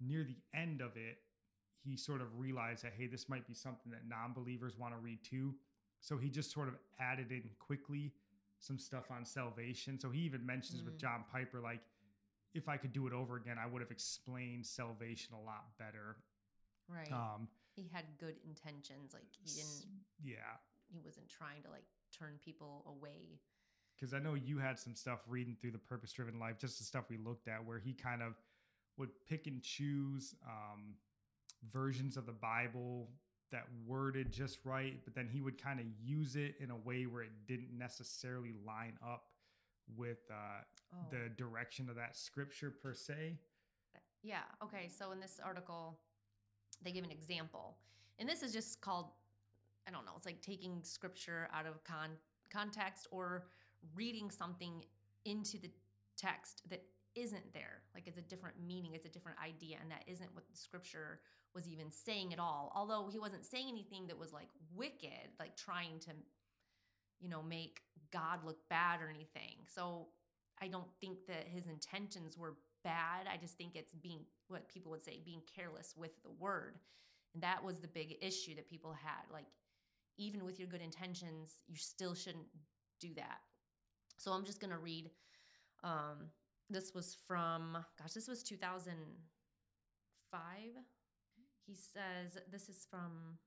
near 0.00 0.24
the 0.24 0.36
end 0.58 0.80
of 0.80 0.96
it, 0.96 1.18
he 1.84 1.96
sort 1.96 2.20
of 2.20 2.28
realized 2.38 2.82
that 2.84 2.92
hey, 2.96 3.06
this 3.06 3.28
might 3.28 3.46
be 3.46 3.54
something 3.54 3.92
that 3.92 4.08
non-believers 4.08 4.78
want 4.78 4.94
to 4.94 4.98
read 4.98 5.18
too. 5.22 5.54
So 6.00 6.16
he 6.18 6.28
just 6.30 6.52
sort 6.52 6.68
of 6.68 6.74
added 7.00 7.30
in 7.30 7.42
quickly 7.58 8.12
some 8.58 8.78
stuff 8.78 9.10
on 9.10 9.24
salvation. 9.24 9.98
So 10.00 10.10
he 10.10 10.20
even 10.20 10.44
mentions 10.44 10.82
with 10.82 10.94
Mm. 10.96 11.00
John 11.00 11.24
Piper 11.30 11.60
like 11.60 11.80
if 12.54 12.68
I 12.68 12.76
could 12.76 12.92
do 12.92 13.06
it 13.08 13.12
over 13.12 13.36
again, 13.36 13.56
I 13.58 13.66
would 13.66 13.82
have 13.82 13.90
explained 13.90 14.64
salvation 14.64 15.34
a 15.34 15.40
lot 15.44 15.76
better. 15.76 16.16
Right. 16.88 17.10
Um, 17.10 17.48
he 17.74 17.88
had 17.92 18.04
good 18.18 18.36
intentions. 18.46 19.12
Like 19.12 19.26
he 19.32 19.44
didn't. 19.56 19.86
yeah, 20.22 20.36
He 20.88 21.00
wasn't 21.00 21.28
trying 21.28 21.62
to 21.64 21.70
like 21.70 21.82
turn 22.16 22.38
people 22.44 22.84
away. 22.86 23.40
Because 23.96 24.14
I 24.14 24.18
know 24.18 24.34
you 24.34 24.58
had 24.58 24.78
some 24.78 24.94
stuff 24.94 25.20
reading 25.28 25.56
through 25.60 25.72
the 25.72 25.78
purpose 25.78 26.12
driven 26.12 26.38
life, 26.38 26.58
just 26.58 26.78
the 26.78 26.84
stuff 26.84 27.04
we 27.10 27.16
looked 27.16 27.48
at, 27.48 27.64
where 27.64 27.78
he 27.78 27.92
kind 27.92 28.22
of 28.22 28.34
would 28.96 29.10
pick 29.28 29.46
and 29.46 29.62
choose 29.62 30.34
um, 30.46 30.94
versions 31.70 32.16
of 32.16 32.26
the 32.26 32.32
Bible 32.32 33.08
that 33.52 33.64
worded 33.86 34.32
just 34.32 34.58
right, 34.64 34.94
but 35.04 35.14
then 35.14 35.28
he 35.32 35.40
would 35.40 35.60
kind 35.62 35.78
of 35.78 35.86
use 36.02 36.34
it 36.36 36.54
in 36.60 36.70
a 36.70 36.76
way 36.76 37.04
where 37.06 37.22
it 37.22 37.30
didn't 37.46 37.76
necessarily 37.76 38.52
line 38.66 38.94
up 39.06 39.24
with 39.96 40.18
uh, 40.30 40.34
Oh. 40.92 40.96
the 41.10 41.28
direction 41.36 41.88
of 41.88 41.96
that 41.96 42.16
scripture 42.16 42.70
per 42.70 42.94
se. 42.94 43.36
Yeah. 44.22 44.42
Okay. 44.62 44.88
So 44.88 45.10
in 45.10 45.18
this 45.18 45.40
article, 45.44 45.98
they 46.82 46.92
give 46.92 47.04
an 47.04 47.10
example, 47.10 47.76
and 48.20 48.28
this 48.28 48.42
is 48.44 48.52
just 48.52 48.80
called, 48.80 49.06
I 49.88 49.90
don't 49.90 50.06
know, 50.06 50.12
it's 50.16 50.24
like 50.24 50.40
taking 50.40 50.78
scripture 50.84 51.48
out 51.52 51.66
of 51.66 51.82
con- 51.84 52.16
context 52.50 53.08
or 53.10 53.46
reading 53.94 54.30
something 54.30 54.84
into 55.24 55.58
the 55.58 55.70
text 56.16 56.62
that 56.70 56.82
isn't 57.14 57.52
there. 57.52 57.82
Like 57.94 58.06
it's 58.06 58.18
a 58.18 58.22
different 58.22 58.56
meaning, 58.66 58.94
it's 58.94 59.06
a 59.06 59.10
different 59.10 59.38
idea, 59.38 59.76
and 59.80 59.90
that 59.90 60.04
isn't 60.06 60.34
what 60.34 60.48
the 60.48 60.56
scripture 60.56 61.20
was 61.54 61.68
even 61.68 61.90
saying 61.90 62.32
at 62.32 62.38
all. 62.38 62.72
Although 62.74 63.08
he 63.10 63.18
wasn't 63.18 63.46
saying 63.46 63.68
anything 63.68 64.06
that 64.08 64.18
was 64.18 64.32
like 64.32 64.48
wicked, 64.74 65.30
like 65.38 65.56
trying 65.56 66.00
to, 66.00 66.10
you 67.20 67.28
know, 67.28 67.42
make 67.42 67.82
God 68.12 68.40
look 68.44 68.58
bad 68.68 69.00
or 69.00 69.08
anything. 69.08 69.56
So 69.66 70.08
I 70.60 70.68
don't 70.68 70.90
think 71.00 71.18
that 71.28 71.46
his 71.46 71.66
intentions 71.66 72.36
were 72.36 72.56
bad. 72.82 73.26
I 73.32 73.36
just 73.36 73.56
think 73.56 73.76
it's 73.76 73.94
being 73.94 74.20
what 74.48 74.68
people 74.68 74.90
would 74.90 75.04
say 75.04 75.20
being 75.24 75.42
careless 75.54 75.94
with 75.96 76.10
the 76.22 76.30
word. 76.30 76.78
And 77.34 77.42
that 77.42 77.64
was 77.64 77.78
the 77.78 77.88
big 77.88 78.16
issue 78.20 78.54
that 78.56 78.68
people 78.68 78.92
had. 78.92 79.32
Like 79.32 79.46
even 80.18 80.44
with 80.44 80.58
your 80.58 80.68
good 80.68 80.82
intentions, 80.82 81.62
you 81.66 81.76
still 81.76 82.14
shouldn't 82.14 82.46
do 83.00 83.14
that. 83.14 83.40
So 84.16 84.32
I'm 84.32 84.44
just 84.44 84.60
going 84.60 84.72
to 84.72 84.78
read 84.78 85.10
um 85.82 86.30
this 86.70 86.94
was 86.94 87.16
from 87.26 87.76
gosh, 87.98 88.12
this 88.12 88.28
was 88.28 88.42
2005. 88.42 90.40
He 91.66 91.74
says 91.74 92.38
this 92.50 92.68
is 92.68 92.86
from 92.90 93.38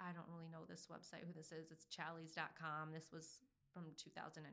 I 0.00 0.12
don't 0.12 0.28
really 0.32 0.48
know 0.48 0.64
this 0.68 0.88
website 0.90 1.26
who 1.26 1.32
this 1.34 1.52
is. 1.52 1.70
It's 1.70 1.86
challies.com. 1.86 2.92
This 2.92 3.08
was 3.12 3.40
from 3.72 3.84
2005. 3.98 4.48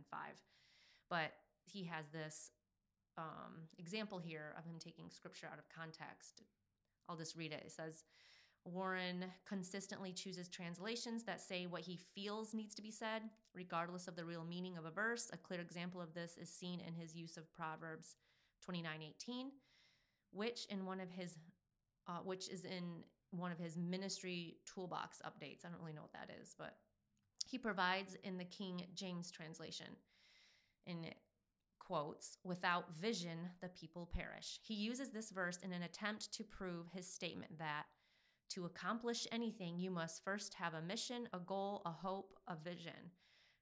But 1.10 1.32
he 1.64 1.86
has 1.86 2.06
this 2.12 2.52
um, 3.18 3.68
example 3.80 4.20
here 4.20 4.54
of 4.58 4.66
him 4.66 4.76
taking 4.80 5.10
scripture 5.10 5.48
out 5.52 5.58
of 5.58 5.70
context. 5.70 6.44
I'll 7.08 7.16
just 7.16 7.38
read 7.38 7.54
it. 7.54 7.64
It 7.66 7.72
says, 7.72 8.04
Warren 8.68 9.26
consistently 9.48 10.12
chooses 10.12 10.50
translations 10.50 11.24
that 11.24 11.42
say 11.42 11.66
what 11.66 11.82
he 11.82 12.00
feels 12.14 12.54
needs 12.54 12.76
to 12.76 12.82
be 12.82 12.92
said, 12.92 13.24
regardless 13.54 14.08
of 14.08 14.16
the 14.16 14.26
real 14.26 14.44
meaning 14.44 14.78
of 14.78 14.86
a 14.86 14.92
verse. 14.92 15.30
A 15.32 15.38
clear 15.38 15.62
example 15.62 16.02
of 16.02 16.14
this 16.14 16.38
is 16.38 16.50
seen 16.50 16.82
in 16.82 16.94
his 16.94 17.16
use 17.16 17.38
of 17.38 17.52
Proverbs 17.54 18.16
29:18, 18.62 19.52
which 20.32 20.66
in 20.66 20.86
one 20.86 21.00
of 21.00 21.10
his 21.10 21.38
uh, 22.08 22.20
which 22.24 22.50
is 22.50 22.66
in 22.66 23.04
one 23.32 23.52
of 23.52 23.58
his 23.58 23.78
ministry 23.78 24.58
toolbox 24.66 25.22
updates. 25.26 25.66
I 25.66 25.70
don't 25.70 25.80
really 25.80 25.94
know 25.94 26.02
what 26.02 26.14
that 26.14 26.30
is, 26.42 26.56
but 26.58 26.78
he 27.46 27.58
provides 27.58 28.16
in 28.24 28.38
the 28.38 28.46
King 28.46 28.86
James 28.96 29.32
translation. 29.32 29.88
It 30.86 31.16
quotes, 31.80 32.38
without 32.44 32.94
vision, 32.96 33.38
the 33.62 33.70
people 33.70 34.10
perish. 34.14 34.60
He 34.62 34.74
uses 34.74 35.10
this 35.10 35.32
verse 35.32 35.58
in 35.64 35.74
an 35.74 35.84
attempt 35.84 36.34
to 36.34 36.44
prove 36.44 36.88
his 36.94 37.12
statement 37.12 37.58
that 37.60 37.86
to 38.50 38.66
accomplish 38.66 39.28
anything, 39.32 39.78
you 39.78 39.92
must 39.92 40.24
first 40.24 40.54
have 40.54 40.74
a 40.74 40.82
mission, 40.82 41.28
a 41.34 41.40
goal, 41.40 41.82
a 41.86 41.92
hope, 41.92 42.36
a 42.48 42.56
vision. 42.56 43.12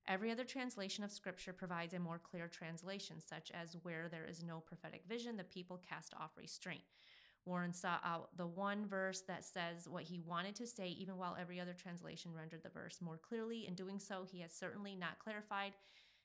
Every 0.08 0.32
other 0.32 0.44
translation 0.44 1.04
of 1.04 1.12
scripture 1.12 1.54
provides 1.54 1.94
a 1.94 2.00
more 2.00 2.20
clear 2.20 2.48
translation, 2.48 3.20
such 3.20 3.52
as 3.52 3.78
where 3.82 4.08
there 4.08 4.26
is 4.26 4.44
no 4.44 4.60
prophetic 4.60 5.04
vision, 5.10 5.36
the 5.36 5.44
people 5.44 5.82
cast 5.90 6.14
off 6.20 6.38
restraint. 6.38 6.84
Warren 7.46 7.74
sought 7.74 8.02
out 8.04 8.30
the 8.38 8.48
one 8.48 8.88
verse 8.88 9.22
that 9.28 9.46
says 9.46 9.88
what 9.88 10.04
he 10.04 10.20
wanted 10.20 10.56
to 10.56 10.68
say, 10.68 10.90
even 10.90 11.18
while 11.18 11.38
every 11.40 11.60
other 11.60 11.74
translation 11.74 12.34
rendered 12.34 12.64
the 12.64 12.70
verse 12.70 13.00
more 13.02 13.18
clearly. 13.18 13.68
In 13.68 13.76
doing 13.76 14.00
so, 14.00 14.26
he 14.30 14.42
has 14.42 14.52
certainly 14.52 14.96
not 14.96 15.20
clarified 15.20 15.74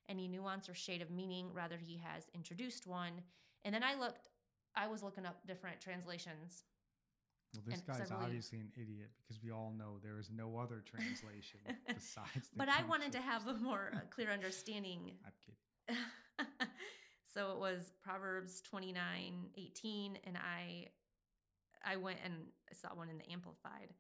any 0.09 0.29
nuance 0.29 0.69
or 0.69 0.75
shade 0.75 1.03
of 1.03 1.11
meaning. 1.11 1.51
Rather, 1.53 1.77
he 1.77 1.99
has 1.99 2.31
introduced 2.35 2.87
one. 2.87 3.13
And 3.65 3.75
then 3.75 3.83
I 3.83 3.95
looked, 3.95 4.29
I 4.75 4.89
was 4.89 5.03
looking 5.03 5.27
up 5.27 5.47
different 5.47 5.81
translations. 5.81 6.65
Well, 7.55 7.63
this 7.67 7.81
And 7.81 7.87
guy's 7.87 8.11
really- 8.11 8.25
obviously 8.25 8.61
an 8.61 8.73
idiot 8.77 9.11
because 9.19 9.43
we 9.43 9.51
all 9.51 9.73
know 9.73 9.99
there 10.03 10.19
is 10.19 10.31
no 10.31 10.57
other 10.59 10.81
translation 10.87 11.61
besides. 11.87 12.49
The 12.51 12.57
But 12.57 12.69
I 12.69 12.85
wanted 12.85 13.13
to 13.13 13.21
have 13.21 13.47
a 13.47 13.55
more 13.55 13.91
uh, 13.95 14.01
clear 14.11 14.31
understanding 14.31 15.19
I'm 15.25 15.33
kidding. 15.45 15.99
so 17.35 17.53
it 17.53 17.59
was 17.59 17.93
Proverbs 18.03 18.61
29, 18.61 19.51
18, 19.57 20.19
and 20.25 20.37
I 20.37 20.89
I 21.85 21.97
went 21.97 22.19
and 22.25 22.35
I 22.71 22.75
saw 22.75 22.95
one 22.95 23.09
in 23.09 23.19
the 23.19 23.31
Amplified. 23.31 23.95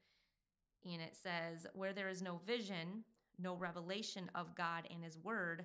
And 0.84 1.00
it 1.00 1.16
says, 1.16 1.66
Where 1.74 1.92
there 1.92 2.08
is 2.08 2.22
no 2.22 2.40
vision, 2.46 3.04
no 3.38 3.54
revelation 3.54 4.30
of 4.34 4.54
God 4.54 4.86
and 4.92 5.02
his 5.02 5.18
word, 5.18 5.64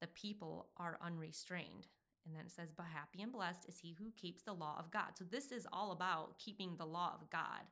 the 0.00 0.06
people 0.08 0.68
are 0.76 0.98
unrestrained. 1.04 1.86
And 2.26 2.34
then 2.34 2.46
it 2.46 2.52
says, 2.52 2.68
But 2.76 2.86
happy 2.92 3.22
and 3.22 3.32
blessed 3.32 3.66
is 3.68 3.78
he 3.78 3.94
who 3.98 4.10
keeps 4.16 4.42
the 4.42 4.52
law 4.52 4.76
of 4.78 4.90
God. 4.90 5.16
So 5.16 5.24
this 5.24 5.52
is 5.52 5.66
all 5.72 5.92
about 5.92 6.38
keeping 6.38 6.76
the 6.76 6.86
law 6.86 7.12
of 7.20 7.30
God. 7.30 7.62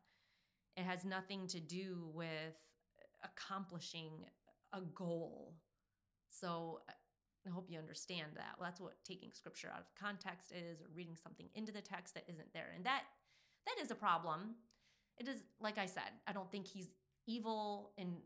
It 0.76 0.84
has 0.84 1.04
nothing 1.04 1.46
to 1.48 1.60
do 1.60 2.08
with 2.12 2.54
accomplishing 3.22 4.10
a 4.72 4.80
goal. 4.80 5.54
So 6.30 6.80
I 7.46 7.50
hope 7.50 7.70
you 7.70 7.78
understand 7.78 8.32
that. 8.36 8.54
Well, 8.58 8.68
that's 8.68 8.80
what 8.80 8.94
taking 9.04 9.30
scripture 9.32 9.70
out 9.72 9.80
of 9.80 9.94
context 10.00 10.52
is, 10.52 10.80
or 10.80 10.86
reading 10.94 11.16
something 11.20 11.46
into 11.54 11.72
the 11.72 11.80
text 11.80 12.14
that 12.14 12.24
isn't 12.28 12.52
there. 12.54 12.72
And 12.74 12.84
that 12.84 13.02
that 13.66 13.82
is 13.82 13.90
a 13.90 13.94
problem. 13.94 14.54
It 15.18 15.28
is 15.28 15.42
like 15.60 15.78
I 15.78 15.86
said, 15.86 16.10
I 16.26 16.32
don't 16.32 16.50
think 16.50 16.66
he's 16.66 16.88
evil 17.26 17.92
in 17.96 18.16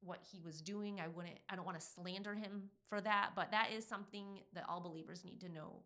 what 0.00 0.20
he 0.30 0.40
was 0.40 0.60
doing. 0.60 1.00
I 1.00 1.08
wouldn't 1.08 1.38
I 1.48 1.56
don't 1.56 1.64
want 1.64 1.78
to 1.78 1.84
slander 1.86 2.34
him 2.34 2.70
for 2.88 3.00
that, 3.00 3.30
but 3.34 3.50
that 3.50 3.70
is 3.72 3.86
something 3.86 4.40
that 4.54 4.64
all 4.68 4.80
believers 4.80 5.24
need 5.24 5.40
to 5.40 5.48
know 5.48 5.82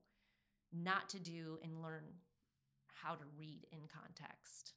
not 0.73 1.09
to 1.11 1.19
do 1.19 1.59
and 1.63 1.83
learn 1.83 2.05
how 2.87 3.15
to 3.15 3.25
read 3.37 3.67
in 3.73 3.81
context. 3.89 4.75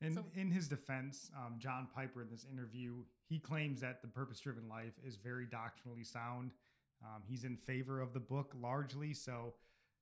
And 0.00 0.14
So- 0.14 0.26
in 0.34 0.50
his 0.50 0.68
defense, 0.68 1.30
um, 1.36 1.58
John 1.58 1.86
Piper 1.94 2.22
in 2.22 2.30
this 2.30 2.44
interview, 2.44 3.04
he 3.28 3.38
claims 3.38 3.80
that 3.80 4.02
the 4.02 4.08
purpose 4.08 4.40
driven 4.40 4.68
life 4.68 4.98
is 5.02 5.16
very 5.16 5.46
doctrinally 5.46 6.04
sound. 6.04 6.52
Um, 7.02 7.22
he's 7.26 7.44
in 7.44 7.56
favor 7.56 8.00
of 8.00 8.12
the 8.12 8.20
book 8.20 8.52
largely. 8.54 9.12
So 9.14 9.54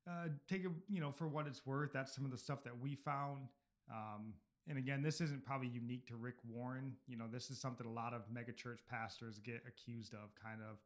uh, 0.05 0.27
take 0.47 0.65
it, 0.65 0.71
you 0.89 0.99
know, 0.99 1.11
for 1.11 1.27
what 1.27 1.47
it's 1.47 1.65
worth. 1.65 1.93
That's 1.93 2.13
some 2.13 2.25
of 2.25 2.31
the 2.31 2.37
stuff 2.37 2.63
that 2.63 2.77
we 2.77 2.95
found. 2.95 3.47
Um, 3.89 4.33
and 4.67 4.77
again, 4.77 5.01
this 5.01 5.19
isn't 5.21 5.43
probably 5.45 5.67
unique 5.67 6.05
to 6.07 6.15
Rick 6.15 6.35
Warren. 6.47 6.95
You 7.07 7.17
know, 7.17 7.27
this 7.31 7.49
is 7.51 7.59
something 7.59 7.85
a 7.85 7.91
lot 7.91 8.13
of 8.13 8.21
megachurch 8.29 8.79
pastors 8.89 9.39
get 9.39 9.63
accused 9.67 10.13
of, 10.13 10.33
kind 10.41 10.61
of 10.61 10.77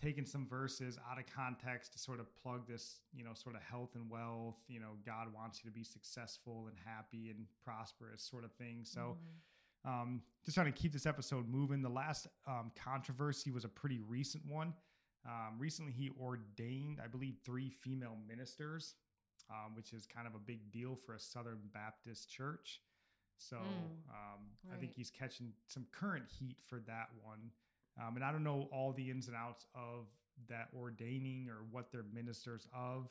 taking 0.00 0.26
some 0.26 0.46
verses 0.46 0.98
out 1.10 1.18
of 1.18 1.24
context 1.26 1.92
to 1.94 1.98
sort 1.98 2.20
of 2.20 2.26
plug 2.36 2.66
this, 2.68 3.00
you 3.14 3.24
know, 3.24 3.32
sort 3.32 3.54
of 3.56 3.62
health 3.62 3.94
and 3.94 4.10
wealth, 4.10 4.58
you 4.68 4.78
know, 4.78 4.90
God 5.06 5.32
wants 5.32 5.64
you 5.64 5.70
to 5.70 5.74
be 5.74 5.82
successful 5.82 6.66
and 6.68 6.76
happy 6.84 7.30
and 7.30 7.46
prosperous 7.64 8.22
sort 8.22 8.44
of 8.44 8.52
thing. 8.52 8.84
So, 8.84 9.16
Mhm. 9.84 9.88
um, 9.90 10.22
just 10.44 10.54
trying 10.54 10.70
to 10.70 10.78
keep 10.78 10.92
this 10.92 11.06
episode 11.06 11.48
moving. 11.48 11.80
The 11.80 11.88
last 11.88 12.26
um, 12.46 12.70
controversy 12.76 13.50
was 13.50 13.64
a 13.64 13.68
pretty 13.70 13.98
recent 14.00 14.44
one. 14.44 14.74
Um, 15.24 15.58
recently, 15.58 15.92
he 15.92 16.10
ordained, 16.10 17.00
I 17.00 17.06
believe, 17.06 17.38
three 17.42 17.70
female 17.70 18.16
ministers, 18.16 18.96
um, 19.48 19.74
which 19.74 19.94
is 19.94 20.06
kind 20.06 20.26
of 20.26 20.34
a 20.34 20.38
big 20.38 20.70
deal 20.70 20.94
for 20.94 21.14
a 21.14 21.18
Southern 21.18 21.68
Baptist 21.72 22.28
church. 22.30 22.82
So 23.38 23.56
Mm, 23.56 24.10
um, 24.10 24.40
I 24.72 24.76
think 24.76 24.92
he's 24.94 25.10
catching 25.10 25.52
some 25.66 25.86
current 25.92 26.24
heat 26.28 26.56
for 26.68 26.80
that 26.86 27.08
one. 27.22 27.50
Um, 28.00 28.16
and 28.16 28.24
I 28.24 28.32
don't 28.32 28.44
know 28.44 28.68
all 28.72 28.92
the 28.92 29.10
ins 29.10 29.28
and 29.28 29.36
outs 29.36 29.66
of 29.74 30.06
that 30.48 30.68
ordaining 30.76 31.48
or 31.48 31.64
what 31.70 31.90
they're 31.90 32.04
ministers 32.12 32.68
of. 32.74 33.08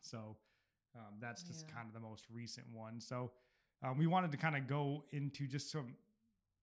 So 0.00 0.36
um, 0.96 1.14
that's 1.20 1.42
just 1.42 1.66
Yeah. 1.66 1.74
kind 1.74 1.86
of 1.88 1.94
the 1.94 2.00
most 2.00 2.26
recent 2.32 2.66
one. 2.72 3.00
So 3.00 3.32
um, 3.82 3.98
we 3.98 4.06
wanted 4.06 4.30
to 4.32 4.38
kind 4.38 4.56
of 4.56 4.66
go 4.66 5.04
into 5.12 5.46
just 5.46 5.70
some 5.70 5.94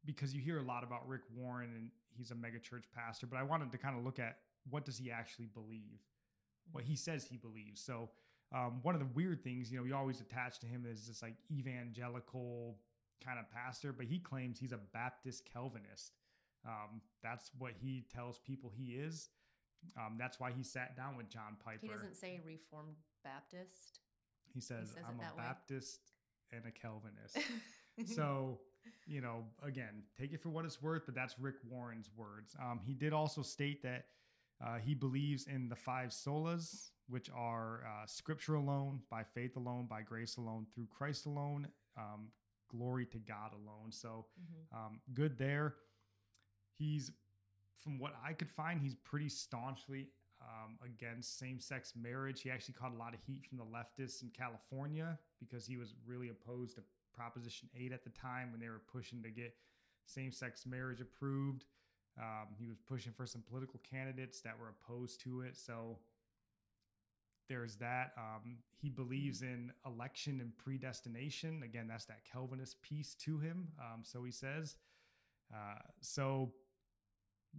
because 0.06 0.34
you 0.34 0.41
hear 0.41 0.60
a 0.60 0.63
lot 0.63 0.84
about 0.84 1.08
Rick 1.08 1.21
Warren 1.36 1.69
and 1.75 1.91
he's 2.17 2.32
a 2.32 2.36
megachurch 2.36 2.84
pastor, 2.95 3.28
but 3.28 3.38
I 3.38 3.43
wanted 3.43 3.71
to 3.71 3.78
kind 3.78 3.97
of 3.97 4.04
look 4.06 4.19
at 4.19 4.38
what 4.69 4.86
does 4.86 4.97
he 4.97 5.12
actually 5.12 5.47
believe, 5.47 5.99
what 6.71 6.84
he 6.84 6.95
says 6.95 7.25
he 7.25 7.38
believes. 7.38 7.82
So 7.82 8.10
um, 8.54 8.80
one 8.82 8.96
of 8.96 9.00
the 9.00 9.08
weird 9.14 9.44
things, 9.44 9.72
you 9.72 9.78
know, 9.78 9.84
we 9.84 9.92
always 9.92 10.22
attach 10.22 10.60
to 10.60 10.66
him 10.66 10.86
is 10.90 11.08
this 11.08 11.22
like 11.22 11.36
evangelical 11.52 12.78
kind 13.24 13.40
of 13.40 13.50
pastor, 13.52 13.94
but 13.94 14.06
he 14.06 14.20
claims 14.20 14.58
he's 14.60 14.72
a 14.72 14.80
Baptist 14.94 15.48
Calvinist. 15.52 16.14
Um, 16.66 17.02
that's 17.24 17.52
what 17.58 17.74
he 17.80 18.06
tells 18.14 18.40
people 18.40 18.72
he 18.76 18.94
is. 18.94 19.30
Um, 19.98 20.16
that's 20.18 20.40
why 20.40 20.52
he 20.52 20.64
sat 20.64 20.96
down 20.96 21.16
with 21.16 21.30
John 21.30 21.58
Piper. 21.64 21.80
He 21.82 21.88
doesn't 21.88 22.16
say 22.16 22.42
Reformed 22.46 22.96
Baptist. 23.24 24.00
He 24.54 24.60
says, 24.60 24.90
says 24.90 25.04
I'm 25.08 25.16
a 25.16 25.22
that 25.22 25.38
way." 25.38 25.44
Baptist 25.44 26.00
and 26.52 26.64
a 26.66 26.72
Calvinist. 26.72 27.38
so, 28.16 28.60
you 29.06 29.22
know, 29.22 29.46
again, 29.64 30.04
take 30.20 30.34
it 30.34 30.42
for 30.42 30.50
what 30.50 30.66
it's 30.66 30.82
worth, 30.82 31.04
but 31.06 31.16
that's 31.16 31.40
Rick 31.40 31.56
Warren's 31.70 32.10
words. 32.16 32.56
Um, 32.62 32.80
he 32.84 32.94
did 32.94 33.14
also 33.14 33.42
state 33.42 33.84
that 33.84 34.06
uh, 34.65 34.78
he 34.78 34.93
believes 34.93 35.48
in 35.48 35.69
the 35.69 35.76
five 35.76 36.10
solas, 36.10 36.89
which 37.08 37.30
are 37.36 37.84
uh, 37.86 38.06
scripture 38.06 38.56
alone, 38.56 39.02
by 39.10 39.24
faith 39.24 39.56
alone, 39.56 39.86
by 39.89 40.02
grace 40.02 40.38
alone, 40.38 40.65
through 40.74 40.88
Christ 40.88 41.26
alone, 41.26 41.67
um, 41.98 42.28
glory 42.69 43.06
to 43.08 43.17
God 43.19 43.52
alone. 43.54 43.91
So, 43.91 44.26
Mhm. 44.39 44.78
um, 44.78 45.02
good 45.13 45.38
there. 45.38 45.76
He's, 46.78 47.12
from 47.84 48.00
what 48.00 48.13
I 48.24 48.34
could 48.34 48.50
find, 48.50 48.80
he's 48.82 48.95
pretty 48.95 49.30
staunchly 49.30 50.10
um, 50.41 50.78
against 50.82 51.38
same 51.38 51.60
sex 51.60 51.93
marriage. 51.98 52.41
He 52.41 52.50
actually 52.50 52.76
caught 52.76 52.93
a 52.93 52.95
lot 52.95 53.13
of 53.13 53.19
heat 53.22 53.45
from 53.45 53.58
the 53.58 53.65
leftists 53.65 54.22
in 54.24 54.30
California 54.30 55.19
because 55.38 55.65
he 55.65 55.76
was 55.76 55.93
really 56.06 56.30
opposed 56.30 56.76
to 56.76 56.84
Proposition 57.13 57.69
8 57.76 57.91
at 57.91 58.06
the 58.06 58.10
time 58.12 58.52
when 58.52 58.62
they 58.62 58.69
were 58.69 58.80
pushing 58.80 59.22
to 59.24 59.30
get 59.32 59.54
same 60.06 60.32
sex 60.32 60.65
marriage 60.65 61.02
approved. 61.02 61.65
Um, 62.17 62.48
he 62.58 62.67
was 62.67 62.78
pushing 62.80 63.13
for 63.13 63.26
some 63.26 63.41
political 63.41 63.80
candidates 63.89 64.41
that 64.41 64.58
were 64.60 64.69
opposed 64.69 65.22
to 65.22 65.41
it. 65.41 65.56
So 65.56 65.98
there's 67.48 67.76
that. 67.78 68.12
Um, 68.17 68.58
he 68.82 68.89
believes 68.89 69.41
in 69.41 69.72
election 69.86 70.39
and 70.39 70.56
predestination. 70.58 71.63
Again, 71.63 71.88
that's 71.88 72.06
that 72.06 72.22
Calvinist 72.32 72.82
piece 72.82 73.15
to 73.15 73.39
him. 73.39 73.69
Um, 73.80 74.02
so 74.04 74.24
he 74.24 74.32
says. 74.32 74.78
Uh, 75.54 75.80
so 76.02 76.52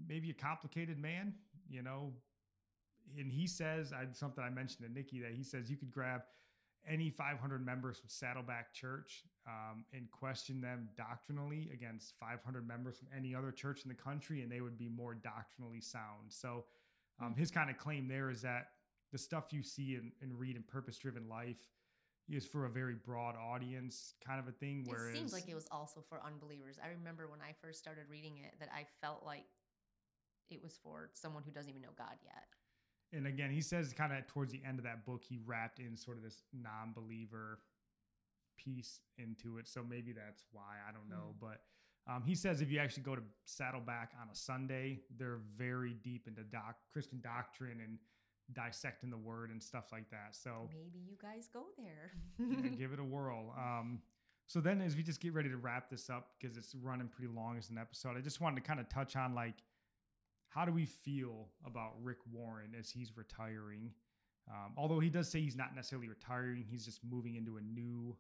maybe 0.09 0.31
a 0.31 0.35
complicated 0.35 0.99
man, 0.99 1.35
you 1.69 1.83
know. 1.83 2.13
And 3.19 3.33
he 3.33 3.47
says, 3.47 3.93
I 3.93 4.05
something 4.13 4.45
I 4.45 4.51
mentioned 4.51 4.87
to 4.87 4.93
Nikki 4.93 5.21
that 5.21 5.33
he 5.33 5.43
says 5.43 5.71
you 5.71 5.77
could 5.77 5.91
grab 5.91 6.23
any 6.89 7.11
500 7.11 7.65
members 7.65 7.99
from 7.99 8.09
Saddleback 8.09 8.73
Church 8.73 9.25
um, 9.47 9.85
and 9.93 10.11
question 10.11 10.61
them 10.61 10.89
doctrinally 10.97 11.71
against 11.73 12.15
500 12.19 12.67
members 12.67 12.97
from 12.97 13.09
any 13.17 13.35
other 13.35 13.53
church 13.53 13.83
in 13.85 13.89
the 13.89 13.95
country, 13.95 14.43
and 14.43 14.51
they 14.51 14.61
would 14.61 14.79
be 14.79 14.89
more 14.89 15.15
doctrinally 15.15 15.81
sound. 15.81 16.29
So, 16.29 16.65
um, 17.21 17.35
his 17.37 17.51
kind 17.51 17.69
of 17.69 17.77
claim 17.77 18.09
there 18.09 18.31
is 18.31 18.43
that 18.43 18.69
the 19.13 19.19
stuff 19.19 19.53
you 19.53 19.63
see 19.63 19.97
and, 19.97 20.13
and 20.23 20.39
read 20.39 20.57
in 20.57 20.63
Purpose 20.63 20.97
Driven 20.99 21.29
Life 21.29 21.69
is 22.29 22.47
for 22.47 22.67
a 22.67 22.71
very 22.71 22.95
broad 22.95 23.35
audience, 23.37 24.15
kind 24.25 24.39
of 24.39 24.47
a 24.49 24.53
thing. 24.53 24.85
Whereas 24.87 25.15
it 25.15 25.19
seems 25.19 25.33
like 25.33 25.49
it 25.49 25.55
was 25.55 25.67
also 25.71 26.03
for 26.09 26.21
unbelievers. 26.25 26.77
I 26.83 26.89
remember 26.91 27.29
when 27.29 27.41
I 27.41 27.55
first 27.61 27.79
started 27.79 28.05
reading 28.09 28.39
it 28.39 28.55
that 28.61 28.69
I 28.73 28.87
felt 29.01 29.25
like 29.27 29.45
it 30.51 30.63
was 30.63 30.79
for 30.83 31.11
someone 31.13 31.43
who 31.45 31.51
doesn't 31.51 31.69
even 31.69 31.83
know 31.83 31.95
God 31.97 32.17
yet. 32.25 32.45
And 33.13 33.27
again, 33.27 33.51
he 33.51 33.61
says 33.61 33.93
kind 33.93 34.13
of 34.13 34.27
towards 34.27 34.53
the 34.53 34.61
end 34.67 34.79
of 34.79 34.85
that 34.85 35.05
book, 35.05 35.23
he 35.29 35.39
wrapped 35.45 35.79
in 35.79 35.97
sort 35.97 36.17
of 36.17 36.23
this 36.23 36.43
non-believer 36.53 37.59
piece 38.57 39.01
into 39.19 39.59
it. 39.59 39.67
So 39.69 39.83
maybe 39.89 40.13
that's 40.13 40.45
why 40.53 40.77
I 40.89 40.93
don't 40.93 41.09
know. 41.09 41.35
But 41.41 41.63
um, 42.11 42.23
he 42.25 42.35
says 42.35 42.61
if 42.61 42.71
you 42.71 42.79
actually 42.79 43.03
go 43.03 43.15
to 43.15 43.23
Saddleback 43.45 44.13
on 44.21 44.29
a 44.31 44.35
Sunday, 44.35 45.01
they're 45.19 45.41
very 45.57 45.95
deep 46.03 46.27
into 46.29 46.43
doc 46.43 46.77
Christian 46.93 47.21
doctrine 47.23 47.81
and 47.83 47.99
dissecting 48.53 49.11
the 49.11 49.17
word 49.17 49.51
and 49.51 49.63
stuff 49.63 49.87
like 49.93 50.11
that. 50.11 50.35
So 50.35 50.69
Maybe 50.73 50.99
you 50.99 51.17
guys 51.21 51.49
go 51.53 51.67
there. 51.79 52.13
yeah, 52.39 52.69
give 52.79 52.93
it 52.93 52.99
a 52.99 53.05
whirl. 53.05 53.55
Um, 53.57 54.01
so 54.47 54.61
then, 54.61 54.81
as 54.81 54.97
we 54.97 55.05
just 55.05 55.21
get 55.21 55.33
ready 55.33 55.49
to 55.49 55.57
wrap 55.57 55.89
this 55.89 56.11
up 56.11 56.31
because 56.41 56.57
it's 56.57 56.75
running 56.75 57.07
pretty 57.09 57.33
long 57.33 57.57
as 57.57 57.71
an 57.71 57.79
episode, 57.79 58.17
I 58.17 58.21
just 58.21 58.41
wanted 58.41 58.57
to 58.57 58.63
kind 58.63 58.81
of 58.81 58.89
touch 58.89 59.15
on 59.15 59.33
like 59.35 59.55
how 60.51 60.65
do 60.65 60.73
we 60.73 60.85
feel 60.85 61.49
about 61.65 61.93
Rick 62.03 62.19
Warren 62.31 62.75
as 62.79 62.91
he's 62.91 63.17
retiring? 63.17 63.91
Um, 64.51 64.73
although 64.77 65.01
he 65.01 65.09
does 65.09 65.29
say 65.31 65.41
he's 65.41 65.57
not 65.57 65.75
necessarily 65.75 66.09
retiring, 66.09 66.65
he's 66.69 66.85
just 66.85 67.01
moving 67.09 67.37
into 67.37 67.57
a 67.57 67.61
new 67.61 68.17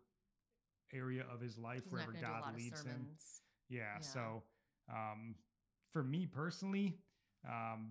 area 0.94 1.24
of 1.32 1.40
his 1.40 1.58
life 1.58 1.82
He's 1.84 1.92
wherever 1.92 2.12
not 2.12 2.20
going 2.20 2.24
to 2.24 2.30
do 2.30 2.36
a 2.36 2.50
God 2.50 2.56
leads 2.56 2.82
him. 2.82 3.06
Yeah. 3.68 3.78
Yeah. 3.78 4.00
So 4.00 4.42
um, 4.88 5.34
for 5.92 6.02
me 6.02 6.26
personally, 6.26 6.98
um, 7.48 7.90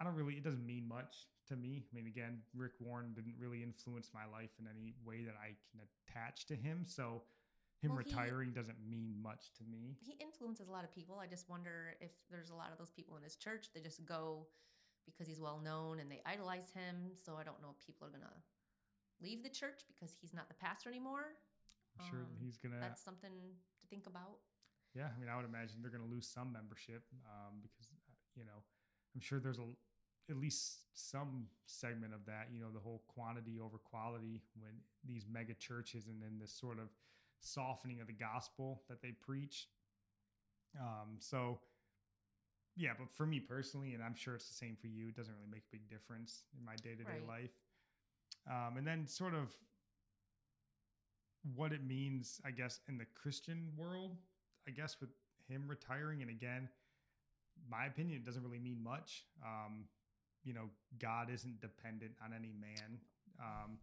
I 0.00 0.04
don't 0.04 0.14
really, 0.14 0.34
it 0.34 0.44
doesn't 0.44 0.66
mean 0.66 0.86
much 0.88 1.26
to 1.48 1.56
me. 1.56 1.84
I 1.92 1.94
mean, 1.94 2.06
again, 2.06 2.40
Rick 2.54 2.72
Warren 2.80 3.12
didn't 3.14 3.34
really 3.38 3.62
influence 3.62 4.10
my 4.14 4.26
life 4.30 4.50
in 4.58 4.66
any 4.66 4.94
way 5.04 5.24
that 5.24 5.34
I 5.40 5.54
can 5.70 5.80
attach 5.86 6.46
to 6.46 6.56
him. 6.56 6.84
So 6.86 7.22
him 7.80 7.90
Well, 7.94 7.98
he- 8.04 8.10
retiring 8.10 8.52
doesn't 8.52 8.78
mean 8.88 9.14
much 9.22 9.52
to 9.58 9.64
me. 9.64 9.96
He 10.00 10.12
influences 10.20 10.68
a 10.68 10.72
lot 10.72 10.84
of 10.84 10.92
people. 10.92 11.18
I 11.18 11.26
just 11.26 11.48
wonder 11.48 11.94
if 12.00 12.10
there's 12.30 12.50
a 12.50 12.54
lot 12.54 12.72
of 12.72 12.78
those 12.78 12.90
people 12.90 13.16
in 13.16 13.22
his 13.22 13.36
church 13.36 13.68
that 13.74 13.82
just 13.84 14.04
go 14.04 14.46
because 15.06 15.26
he's 15.26 15.40
well 15.40 15.60
known 15.62 16.00
and 16.00 16.10
they 16.10 16.20
idolize 16.26 16.70
him. 16.72 17.12
So 17.24 17.36
I 17.36 17.44
don't 17.44 17.60
know 17.62 17.70
if 17.78 17.86
people 17.86 18.06
are 18.06 18.10
going 18.10 18.22
to 18.22 18.36
leave 19.20 19.42
the 19.42 19.48
church 19.48 19.82
because 19.88 20.14
he's 20.20 20.34
not 20.34 20.48
the 20.48 20.54
pastor 20.54 20.88
anymore. 20.90 21.34
I'm 21.98 22.06
sure 22.10 22.20
Um, 22.20 22.36
he's 22.40 22.56
going 22.58 22.72
to, 22.74 22.80
That's 22.80 23.02
something 23.02 23.32
to 23.80 23.86
think 23.86 24.06
about. 24.06 24.38
yeah, 24.94 25.10
I 25.14 25.18
mean, 25.18 25.28
I 25.28 25.36
would 25.36 25.44
imagine 25.46 25.80
they're 25.82 25.90
going 25.90 26.04
to 26.04 26.10
lose 26.10 26.26
some 26.28 26.52
membership 26.52 27.02
um, 27.26 27.60
because, 27.62 27.88
uh, 27.92 28.12
you 28.36 28.44
know, 28.44 28.62
I'm 29.14 29.20
sure 29.20 29.40
there's 29.40 29.58
a, 29.58 29.66
at 30.30 30.36
least 30.36 30.80
some 30.94 31.46
segment 31.66 32.12
of 32.12 32.26
that, 32.26 32.48
you 32.52 32.60
know, 32.60 32.70
the 32.72 32.80
whole 32.80 33.02
quantity 33.08 33.58
over 33.58 33.78
quality 33.78 34.42
when 34.60 34.72
these 35.04 35.26
mega 35.30 35.54
churches 35.54 36.06
and 36.06 36.20
then 36.22 36.38
this 36.38 36.52
sort 36.52 36.78
of 36.78 36.90
softening 37.40 38.00
of 38.00 38.06
the 38.06 38.12
gospel 38.12 38.82
that 38.88 39.02
they 39.02 39.12
preach. 39.12 39.68
Um, 40.78 41.16
so, 41.18 41.60
yeah, 42.76 42.90
but 42.98 43.10
for 43.10 43.26
me 43.26 43.40
personally, 43.40 43.94
and 43.94 44.02
I'm 44.02 44.14
sure 44.14 44.34
it's 44.34 44.48
the 44.48 44.54
same 44.54 44.76
for 44.80 44.86
you, 44.86 45.08
it 45.08 45.16
doesn't 45.16 45.34
really 45.34 45.50
make 45.50 45.62
a 45.62 45.72
big 45.72 45.88
difference 45.88 46.42
in 46.58 46.64
my 46.64 46.76
day 46.76 46.94
to 46.94 47.04
day 47.04 47.20
life. 47.26 47.50
Um, 48.48 48.76
and 48.76 48.86
then 48.86 49.06
sort 49.06 49.34
of 49.34 49.52
what 51.54 51.72
it 51.72 51.84
means, 51.84 52.40
I 52.44 52.50
guess, 52.50 52.80
in 52.88 52.98
the 52.98 53.06
Christian 53.14 53.68
world, 53.76 54.16
I 54.66 54.70
guess, 54.70 54.96
with 55.00 55.10
him 55.48 55.64
retiring. 55.66 56.22
And 56.22 56.30
again, 56.30 56.68
my 57.70 57.86
opinion, 57.86 58.18
it 58.18 58.26
doesn't 58.26 58.42
really 58.42 58.58
mean 58.58 58.82
much. 58.82 59.24
Um, 59.44 59.84
you 60.44 60.52
know, 60.54 60.70
God 60.98 61.30
isn't 61.32 61.60
dependent 61.60 62.12
on 62.24 62.32
any 62.32 62.52
man. 62.60 62.98
Um, 63.40 63.78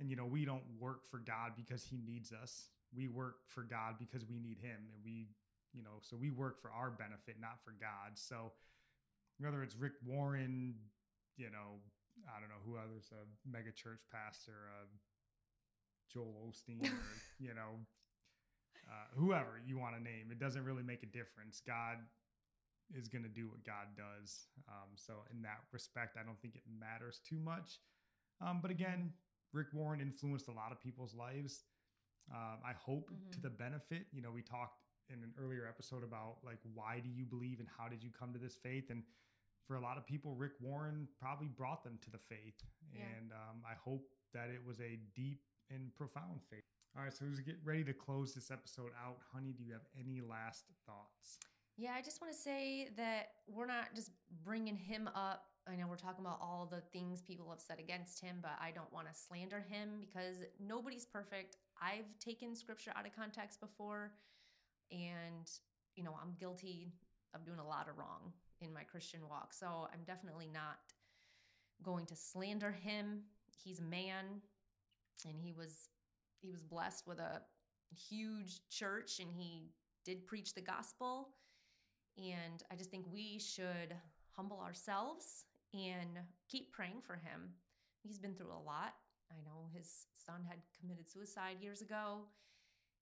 and, 0.00 0.08
you 0.08 0.16
know, 0.16 0.26
we 0.26 0.44
don't 0.44 0.62
work 0.78 1.04
for 1.04 1.18
God 1.18 1.52
because 1.56 1.84
he 1.84 1.98
needs 2.06 2.32
us. 2.32 2.68
We 2.94 3.08
work 3.08 3.36
for 3.46 3.62
God 3.62 3.96
because 3.98 4.24
we 4.28 4.38
need 4.38 4.58
him. 4.58 4.88
And 4.94 5.04
we, 5.04 5.28
you 5.72 5.82
know, 5.82 6.00
so 6.00 6.16
we 6.16 6.30
work 6.30 6.60
for 6.60 6.70
our 6.70 6.90
benefit, 6.90 7.36
not 7.40 7.58
for 7.64 7.74
God. 7.80 8.14
So 8.14 8.52
whether 9.38 9.62
it's 9.62 9.76
Rick 9.76 9.94
Warren, 10.04 10.74
you 11.36 11.50
know, 11.50 11.78
I 12.26 12.40
don't 12.40 12.48
know 12.48 12.62
who 12.66 12.76
others, 12.76 13.10
a 13.12 13.22
mega 13.48 13.70
church 13.70 14.00
pastor, 14.10 14.72
uh, 14.74 14.86
Joel 16.12 16.34
Osteen, 16.50 16.82
or, 16.82 16.98
you 17.38 17.54
know, 17.54 17.78
uh, 18.88 19.06
whoever 19.14 19.60
you 19.64 19.78
want 19.78 19.96
to 19.96 20.02
name, 20.02 20.30
it 20.30 20.40
doesn't 20.40 20.64
really 20.64 20.82
make 20.82 21.02
a 21.02 21.06
difference. 21.06 21.62
God 21.66 21.98
is 22.94 23.08
going 23.08 23.22
to 23.22 23.28
do 23.28 23.48
what 23.48 23.62
God 23.64 23.92
does. 23.96 24.48
Um, 24.68 24.96
so, 24.96 25.24
in 25.30 25.42
that 25.42 25.60
respect, 25.72 26.16
I 26.18 26.24
don't 26.24 26.40
think 26.40 26.56
it 26.56 26.62
matters 26.66 27.20
too 27.28 27.38
much. 27.38 27.78
Um, 28.40 28.60
but 28.62 28.70
again, 28.70 29.12
Rick 29.52 29.68
Warren 29.72 30.00
influenced 30.00 30.48
a 30.48 30.52
lot 30.52 30.72
of 30.72 30.80
people's 30.80 31.14
lives. 31.14 31.64
Um, 32.30 32.58
I 32.64 32.72
hope 32.74 33.08
to 33.32 33.38
Mhm. 33.38 33.42
the 33.42 33.50
benefit. 33.50 34.06
You 34.12 34.20
know, 34.22 34.30
we 34.30 34.42
talked 34.42 34.82
in 35.08 35.22
an 35.22 35.32
earlier 35.38 35.66
episode 35.66 36.04
about 36.04 36.44
like 36.44 36.58
why 36.74 37.00
do 37.00 37.08
you 37.08 37.24
believe 37.24 37.60
and 37.60 37.68
how 37.68 37.88
did 37.88 38.02
you 38.02 38.10
come 38.10 38.32
to 38.34 38.38
this 38.38 38.56
faith 38.56 38.90
and 38.90 39.02
for 39.66 39.76
a 39.76 39.80
lot 39.80 39.96
of 39.96 40.04
people 40.06 40.34
rick 40.34 40.52
warren 40.60 41.08
probably 41.18 41.48
brought 41.48 41.82
them 41.82 41.96
to 42.02 42.10
the 42.10 42.18
faith 42.18 42.62
Yeah. 42.92 43.04
and 43.16 43.32
um, 43.32 43.62
i 43.66 43.72
hope 43.72 44.06
that 44.34 44.50
it 44.50 44.62
was 44.62 44.80
a 44.82 44.96
deep 45.14 45.42
and 45.70 45.94
profound 45.96 46.42
faith 46.44 46.64
all 46.94 47.04
right 47.04 47.12
so 47.12 47.24
as 47.24 47.38
we 47.38 47.42
get 47.42 47.56
ready 47.64 47.84
to 47.84 47.94
close 47.94 48.34
this 48.34 48.50
episode 48.50 48.92
out 49.02 49.22
honey 49.32 49.54
do 49.54 49.64
you 49.64 49.72
have 49.72 49.86
any 49.98 50.20
last 50.20 50.66
thoughts 50.84 51.38
Yeah, 51.78 51.94
I 51.94 52.02
just 52.02 52.20
want 52.20 52.32
to 52.34 52.38
say 52.38 52.90
that 52.96 53.28
we're 53.46 53.64
not 53.66 53.94
just 53.94 54.10
bringing 54.42 54.74
him 54.76 55.06
up. 55.14 55.44
I 55.68 55.76
know 55.76 55.86
we're 55.86 55.94
talking 55.94 56.24
about 56.26 56.40
all 56.40 56.66
the 56.66 56.80
things 56.80 57.22
people 57.22 57.48
have 57.50 57.60
said 57.60 57.78
against 57.78 58.18
him, 58.20 58.40
but 58.42 58.58
I 58.60 58.72
don't 58.72 58.92
want 58.92 59.06
to 59.06 59.14
slander 59.14 59.60
him 59.60 60.00
because 60.00 60.38
nobody's 60.58 61.06
perfect. 61.06 61.56
I've 61.80 62.18
taken 62.18 62.54
scripture 62.54 62.92
out 62.96 63.06
of 63.06 63.14
context 63.14 63.60
before, 63.60 64.12
and, 64.90 65.50
you 65.96 66.04
know, 66.04 66.16
I'm 66.20 66.34
guilty 66.38 66.92
of 67.34 67.44
doing 67.44 67.58
a 67.58 67.66
lot 67.66 67.88
of 67.88 67.98
wrong 67.98 68.32
in 68.60 68.72
my 68.72 68.82
Christian 68.82 69.20
walk. 69.28 69.52
So 69.52 69.88
I'm 69.92 70.02
definitely 70.06 70.48
not 70.52 70.78
going 71.82 72.06
to 72.06 72.16
slander 72.16 72.72
him. 72.72 73.22
He's 73.46 73.80
a 73.80 73.84
man, 73.84 74.40
and 75.26 75.36
he 75.40 75.52
was 75.52 75.88
he 76.40 76.50
was 76.50 76.62
blessed 76.62 77.06
with 77.06 77.18
a 77.18 77.42
huge 77.94 78.60
church 78.68 79.18
and 79.18 79.28
he 79.32 79.70
did 80.04 80.26
preach 80.26 80.54
the 80.54 80.60
gospel 80.60 81.30
and 82.16 82.62
I 82.70 82.76
just 82.76 82.90
think 82.90 83.06
we 83.12 83.38
should 83.38 83.94
humble 84.36 84.60
ourselves 84.60 85.44
and 85.72 86.18
keep 86.48 86.72
praying 86.72 87.00
for 87.06 87.14
him. 87.14 87.50
He's 88.02 88.18
been 88.18 88.34
through 88.34 88.52
a 88.52 88.64
lot. 88.64 88.94
I 89.30 89.40
know 89.44 89.68
his 89.72 90.06
son 90.12 90.44
had 90.48 90.58
committed 90.78 91.08
suicide 91.08 91.56
years 91.60 91.82
ago. 91.82 92.28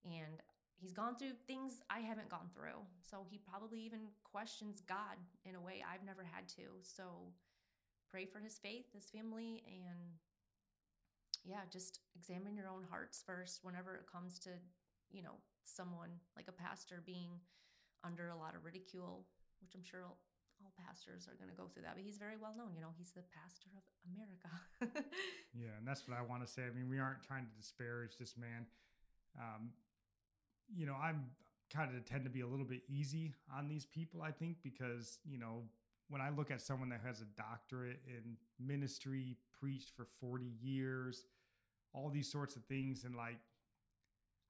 And 0.05 0.41
he's 0.77 0.93
gone 0.93 1.17
through 1.17 1.33
things 1.47 1.81
I 1.91 2.01
haven't 2.01 2.29
gone 2.29 2.49
through. 2.55 2.85
So 3.01 3.27
he 3.29 3.39
probably 3.39 3.81
even 3.81 4.01
questions 4.25 4.83
God 4.87 5.17
in 5.45 5.55
a 5.55 5.61
way 5.61 5.83
I've 5.83 6.05
never 6.05 6.23
had 6.23 6.49
to. 6.57 6.79
So 6.83 7.33
pray 8.11 8.27
for 8.27 8.39
his 8.39 8.59
faith, 8.59 8.87
his 8.95 9.11
family, 9.11 9.65
and 9.67 9.99
yeah, 11.45 11.63
just 11.73 12.01
examine 12.15 12.57
your 12.57 12.69
own 12.69 12.85
hearts 12.89 13.23
first 13.25 13.61
whenever 13.63 13.95
it 13.95 14.11
comes 14.11 14.39
to, 14.41 14.51
you 15.11 15.23
know, 15.23 15.39
someone 15.65 16.11
like 16.37 16.49
a 16.49 16.53
pastor 16.53 17.03
being 17.05 17.31
under 18.05 18.29
a 18.29 18.37
lot 18.37 18.55
of 18.55 18.65
ridicule, 18.65 19.27
which 19.61 19.75
I'm 19.75 19.83
sure 19.83 20.05
all, 20.63 20.73
pastors 20.87 21.29
are 21.29 21.37
going 21.37 21.51
to 21.51 21.57
go 21.57 21.69
through 21.69 21.83
that. 21.83 21.95
But 21.95 22.05
he's 22.05 22.19
very 22.19 22.37
well 22.41 22.55
known. 22.57 22.73
You 22.75 22.81
know, 22.81 22.93
he's 22.97 23.13
the 23.13 23.25
pastor 23.35 23.69
of 23.77 23.85
America. 24.13 24.53
yeah, 25.55 25.77
and 25.79 25.87
that's 25.87 26.09
what 26.09 26.17
I 26.17 26.23
want 26.23 26.47
to 26.47 26.51
say. 26.51 26.63
I 26.63 26.75
mean, 26.75 26.89
we 26.89 26.99
aren't 26.99 27.23
trying 27.23 27.45
to 27.45 27.55
disparage 27.57 28.17
this 28.19 28.37
man. 28.37 28.67
Um, 29.39 29.71
you 30.75 30.87
know, 30.87 30.97
I'm 31.01 31.27
kind 31.73 31.95
of 31.95 32.05
tend 32.05 32.25
to 32.25 32.31
be 32.31 32.41
a 32.41 32.47
little 32.47 32.65
bit 32.65 32.83
easy 32.89 33.35
on 33.57 33.69
these 33.69 33.85
people, 33.85 34.23
I 34.23 34.31
think, 34.31 34.57
because, 34.63 35.19
you 35.25 35.39
know, 35.39 35.63
when 36.09 36.21
I 36.21 36.31
look 36.31 36.51
at 36.51 36.61
someone 36.61 36.89
that 36.91 37.01
has 37.05 37.21
a 37.21 37.25
doctorate 37.37 38.01
in 38.07 38.37
ministry, 38.65 39.37
preached 39.61 39.91
for 39.97 40.05
40 40.05 40.45
years, 40.63 41.25
all 41.93 42.11
these 42.11 42.31
sorts 42.31 42.57
of 42.57 42.65
things, 42.65 43.05
and 43.05 43.17
like, 43.17 43.39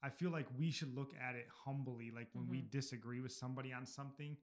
I 0.02 0.10
feel 0.10 0.30
like 0.30 0.46
we 0.58 0.70
should 0.70 0.94
look 0.94 1.12
at 1.20 1.34
it 1.34 1.46
humbly. 1.64 2.12
Like 2.14 2.28
when 2.34 2.44
mm-hmm. 2.44 2.52
we 2.52 2.64
disagree 2.70 3.20
with 3.20 3.32
somebody 3.32 3.72
on 3.72 3.86
something, 3.86 4.36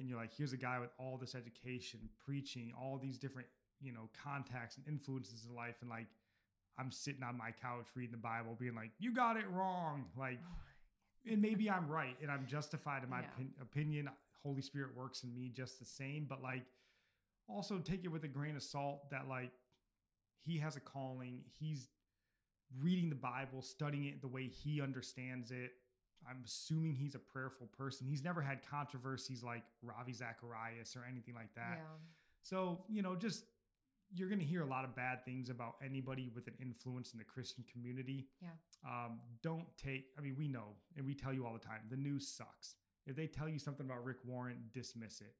and 0.00 0.08
you're 0.08 0.18
like, 0.18 0.32
here's 0.36 0.52
a 0.52 0.56
guy 0.56 0.80
with 0.80 0.90
all 0.98 1.16
this 1.16 1.36
education, 1.36 2.00
preaching, 2.26 2.72
all 2.80 2.98
these 3.00 3.18
different, 3.18 3.46
you 3.80 3.92
know, 3.92 4.08
contacts 4.24 4.76
and 4.76 4.88
influences 4.88 5.46
in 5.48 5.54
life, 5.54 5.76
and 5.82 5.90
like, 5.90 6.06
I'm 6.78 6.90
sitting 6.90 7.22
on 7.22 7.36
my 7.36 7.50
couch 7.50 7.86
reading 7.94 8.12
the 8.12 8.18
Bible, 8.18 8.56
being 8.58 8.74
like, 8.74 8.90
you 8.98 9.14
got 9.14 9.36
it 9.36 9.44
wrong. 9.50 10.06
Like, 10.18 10.38
oh. 10.42 11.30
and 11.30 11.42
maybe 11.42 11.70
I'm 11.70 11.86
right 11.88 12.16
and 12.22 12.30
I'm 12.30 12.46
justified 12.46 13.04
in 13.04 13.10
my 13.10 13.20
yeah. 13.20 13.44
opinion. 13.60 14.08
Holy 14.42 14.62
Spirit 14.62 14.96
works 14.96 15.22
in 15.22 15.34
me 15.34 15.50
just 15.54 15.78
the 15.78 15.84
same, 15.84 16.26
but 16.26 16.42
like 16.42 16.62
also 17.48 17.78
take 17.78 18.04
it 18.04 18.08
with 18.08 18.24
a 18.24 18.28
grain 18.28 18.56
of 18.56 18.62
salt 18.62 19.10
that 19.10 19.28
like 19.28 19.50
he 20.42 20.58
has 20.58 20.76
a 20.76 20.80
calling. 20.80 21.40
He's 21.58 21.88
reading 22.80 23.10
the 23.10 23.16
Bible, 23.16 23.60
studying 23.60 24.06
it 24.06 24.22
the 24.22 24.28
way 24.28 24.46
he 24.46 24.80
understands 24.80 25.50
it. 25.50 25.72
I'm 26.28 26.42
assuming 26.44 26.94
he's 26.94 27.14
a 27.14 27.18
prayerful 27.18 27.68
person. 27.76 28.06
He's 28.06 28.22
never 28.22 28.40
had 28.40 28.60
controversies 28.68 29.42
like 29.42 29.62
Ravi 29.82 30.12
Zacharias 30.12 30.96
or 30.96 31.06
anything 31.10 31.34
like 31.34 31.54
that. 31.54 31.78
Yeah. 31.78 31.98
So, 32.42 32.84
you 32.88 33.02
know, 33.02 33.14
just 33.14 33.44
you're 34.12 34.28
going 34.28 34.40
to 34.40 34.44
hear 34.44 34.62
a 34.62 34.66
lot 34.66 34.84
of 34.84 34.94
bad 34.96 35.24
things 35.24 35.50
about 35.50 35.76
anybody 35.84 36.30
with 36.34 36.46
an 36.48 36.54
influence 36.60 37.12
in 37.12 37.18
the 37.18 37.24
Christian 37.24 37.64
community. 37.70 38.26
Yeah. 38.42 38.48
Um, 38.84 39.20
don't 39.42 39.66
take, 39.76 40.06
I 40.18 40.20
mean, 40.20 40.34
we 40.38 40.48
know 40.48 40.74
and 40.96 41.06
we 41.06 41.14
tell 41.14 41.32
you 41.32 41.46
all 41.46 41.52
the 41.52 41.58
time 41.58 41.80
the 41.90 41.96
news 41.96 42.26
sucks. 42.26 42.74
If 43.06 43.16
they 43.16 43.26
tell 43.26 43.48
you 43.48 43.58
something 43.58 43.86
about 43.86 44.04
Rick 44.04 44.18
Warren, 44.24 44.56
dismiss 44.72 45.20
it. 45.20 45.34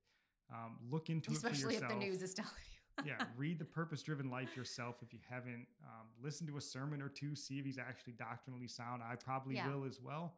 Um, 0.53 0.77
look 0.91 1.11
into 1.11 1.33
Especially 1.33 1.59
it 1.59 1.63
for 1.63 1.73
yourself. 1.73 1.83
Especially 1.83 1.97
if 1.97 2.01
the 2.01 2.07
news 2.07 2.23
is 2.23 2.35
telling 2.35 2.51
you. 2.57 2.81
yeah. 3.07 3.25
Read 3.37 3.59
the 3.59 3.65
Purpose 3.65 4.03
Driven 4.03 4.31
Life 4.31 4.57
yourself 4.57 4.97
if 5.03 5.13
you 5.13 5.21
haven't. 5.29 5.67
Um, 5.85 6.07
listen 6.23 6.47
to 6.47 6.57
a 6.57 6.61
sermon 6.61 7.03
or 7.03 7.09
two, 7.09 7.35
see 7.35 7.59
if 7.59 7.65
he's 7.65 7.79
actually 7.79 8.15
doctrinally 8.15 8.69
sound. 8.69 9.03
I 9.03 9.17
probably 9.17 9.57
yeah. 9.57 9.69
will 9.69 9.85
as 9.85 10.01
well. 10.01 10.35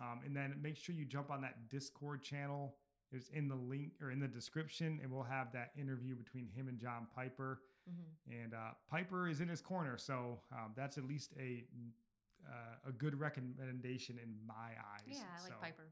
Um, 0.00 0.20
and 0.24 0.36
then 0.36 0.54
make 0.62 0.76
sure 0.76 0.94
you 0.94 1.04
jump 1.04 1.30
on 1.30 1.40
that 1.42 1.68
Discord 1.70 2.22
channel 2.22 2.74
It's 3.12 3.28
in 3.28 3.48
the 3.48 3.54
link 3.54 3.92
or 4.02 4.10
in 4.10 4.20
the 4.20 4.28
description, 4.28 4.98
and 5.02 5.10
we'll 5.10 5.22
have 5.22 5.52
that 5.52 5.70
interview 5.78 6.14
between 6.14 6.48
him 6.48 6.68
and 6.68 6.78
John 6.78 7.06
Piper. 7.14 7.60
Mm-hmm. 7.88 8.42
And 8.42 8.54
uh, 8.54 8.72
Piper 8.90 9.28
is 9.28 9.40
in 9.40 9.48
his 9.48 9.60
corner, 9.60 9.96
so 9.96 10.40
um, 10.52 10.72
that's 10.76 10.98
at 10.98 11.04
least 11.04 11.32
a 11.38 11.64
uh, 12.46 12.88
a 12.88 12.92
good 12.92 13.18
recommendation 13.18 14.18
in 14.22 14.34
my 14.46 14.54
eyes. 14.54 15.02
Yeah, 15.06 15.18
I 15.36 15.42
like 15.42 15.52
so, 15.52 15.58
Piper. 15.60 15.88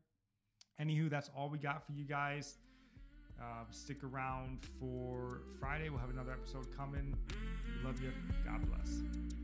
Anywho, 0.81 1.09
that's 1.09 1.31
all 1.37 1.49
we 1.49 1.59
got 1.59 1.85
for 1.87 1.93
you 1.93 2.05
guys. 2.05 2.59
Uh, 3.41 3.65
stick 3.71 4.05
around 4.05 4.61
for 4.79 5.41
Friday. 5.59 5.89
We'll 5.89 5.99
have 5.99 6.11
another 6.11 6.33
episode 6.33 6.67
coming. 6.77 7.17
We 7.31 7.87
love 7.87 8.01
you. 8.01 8.13
God 8.45 8.61
bless. 8.69 9.44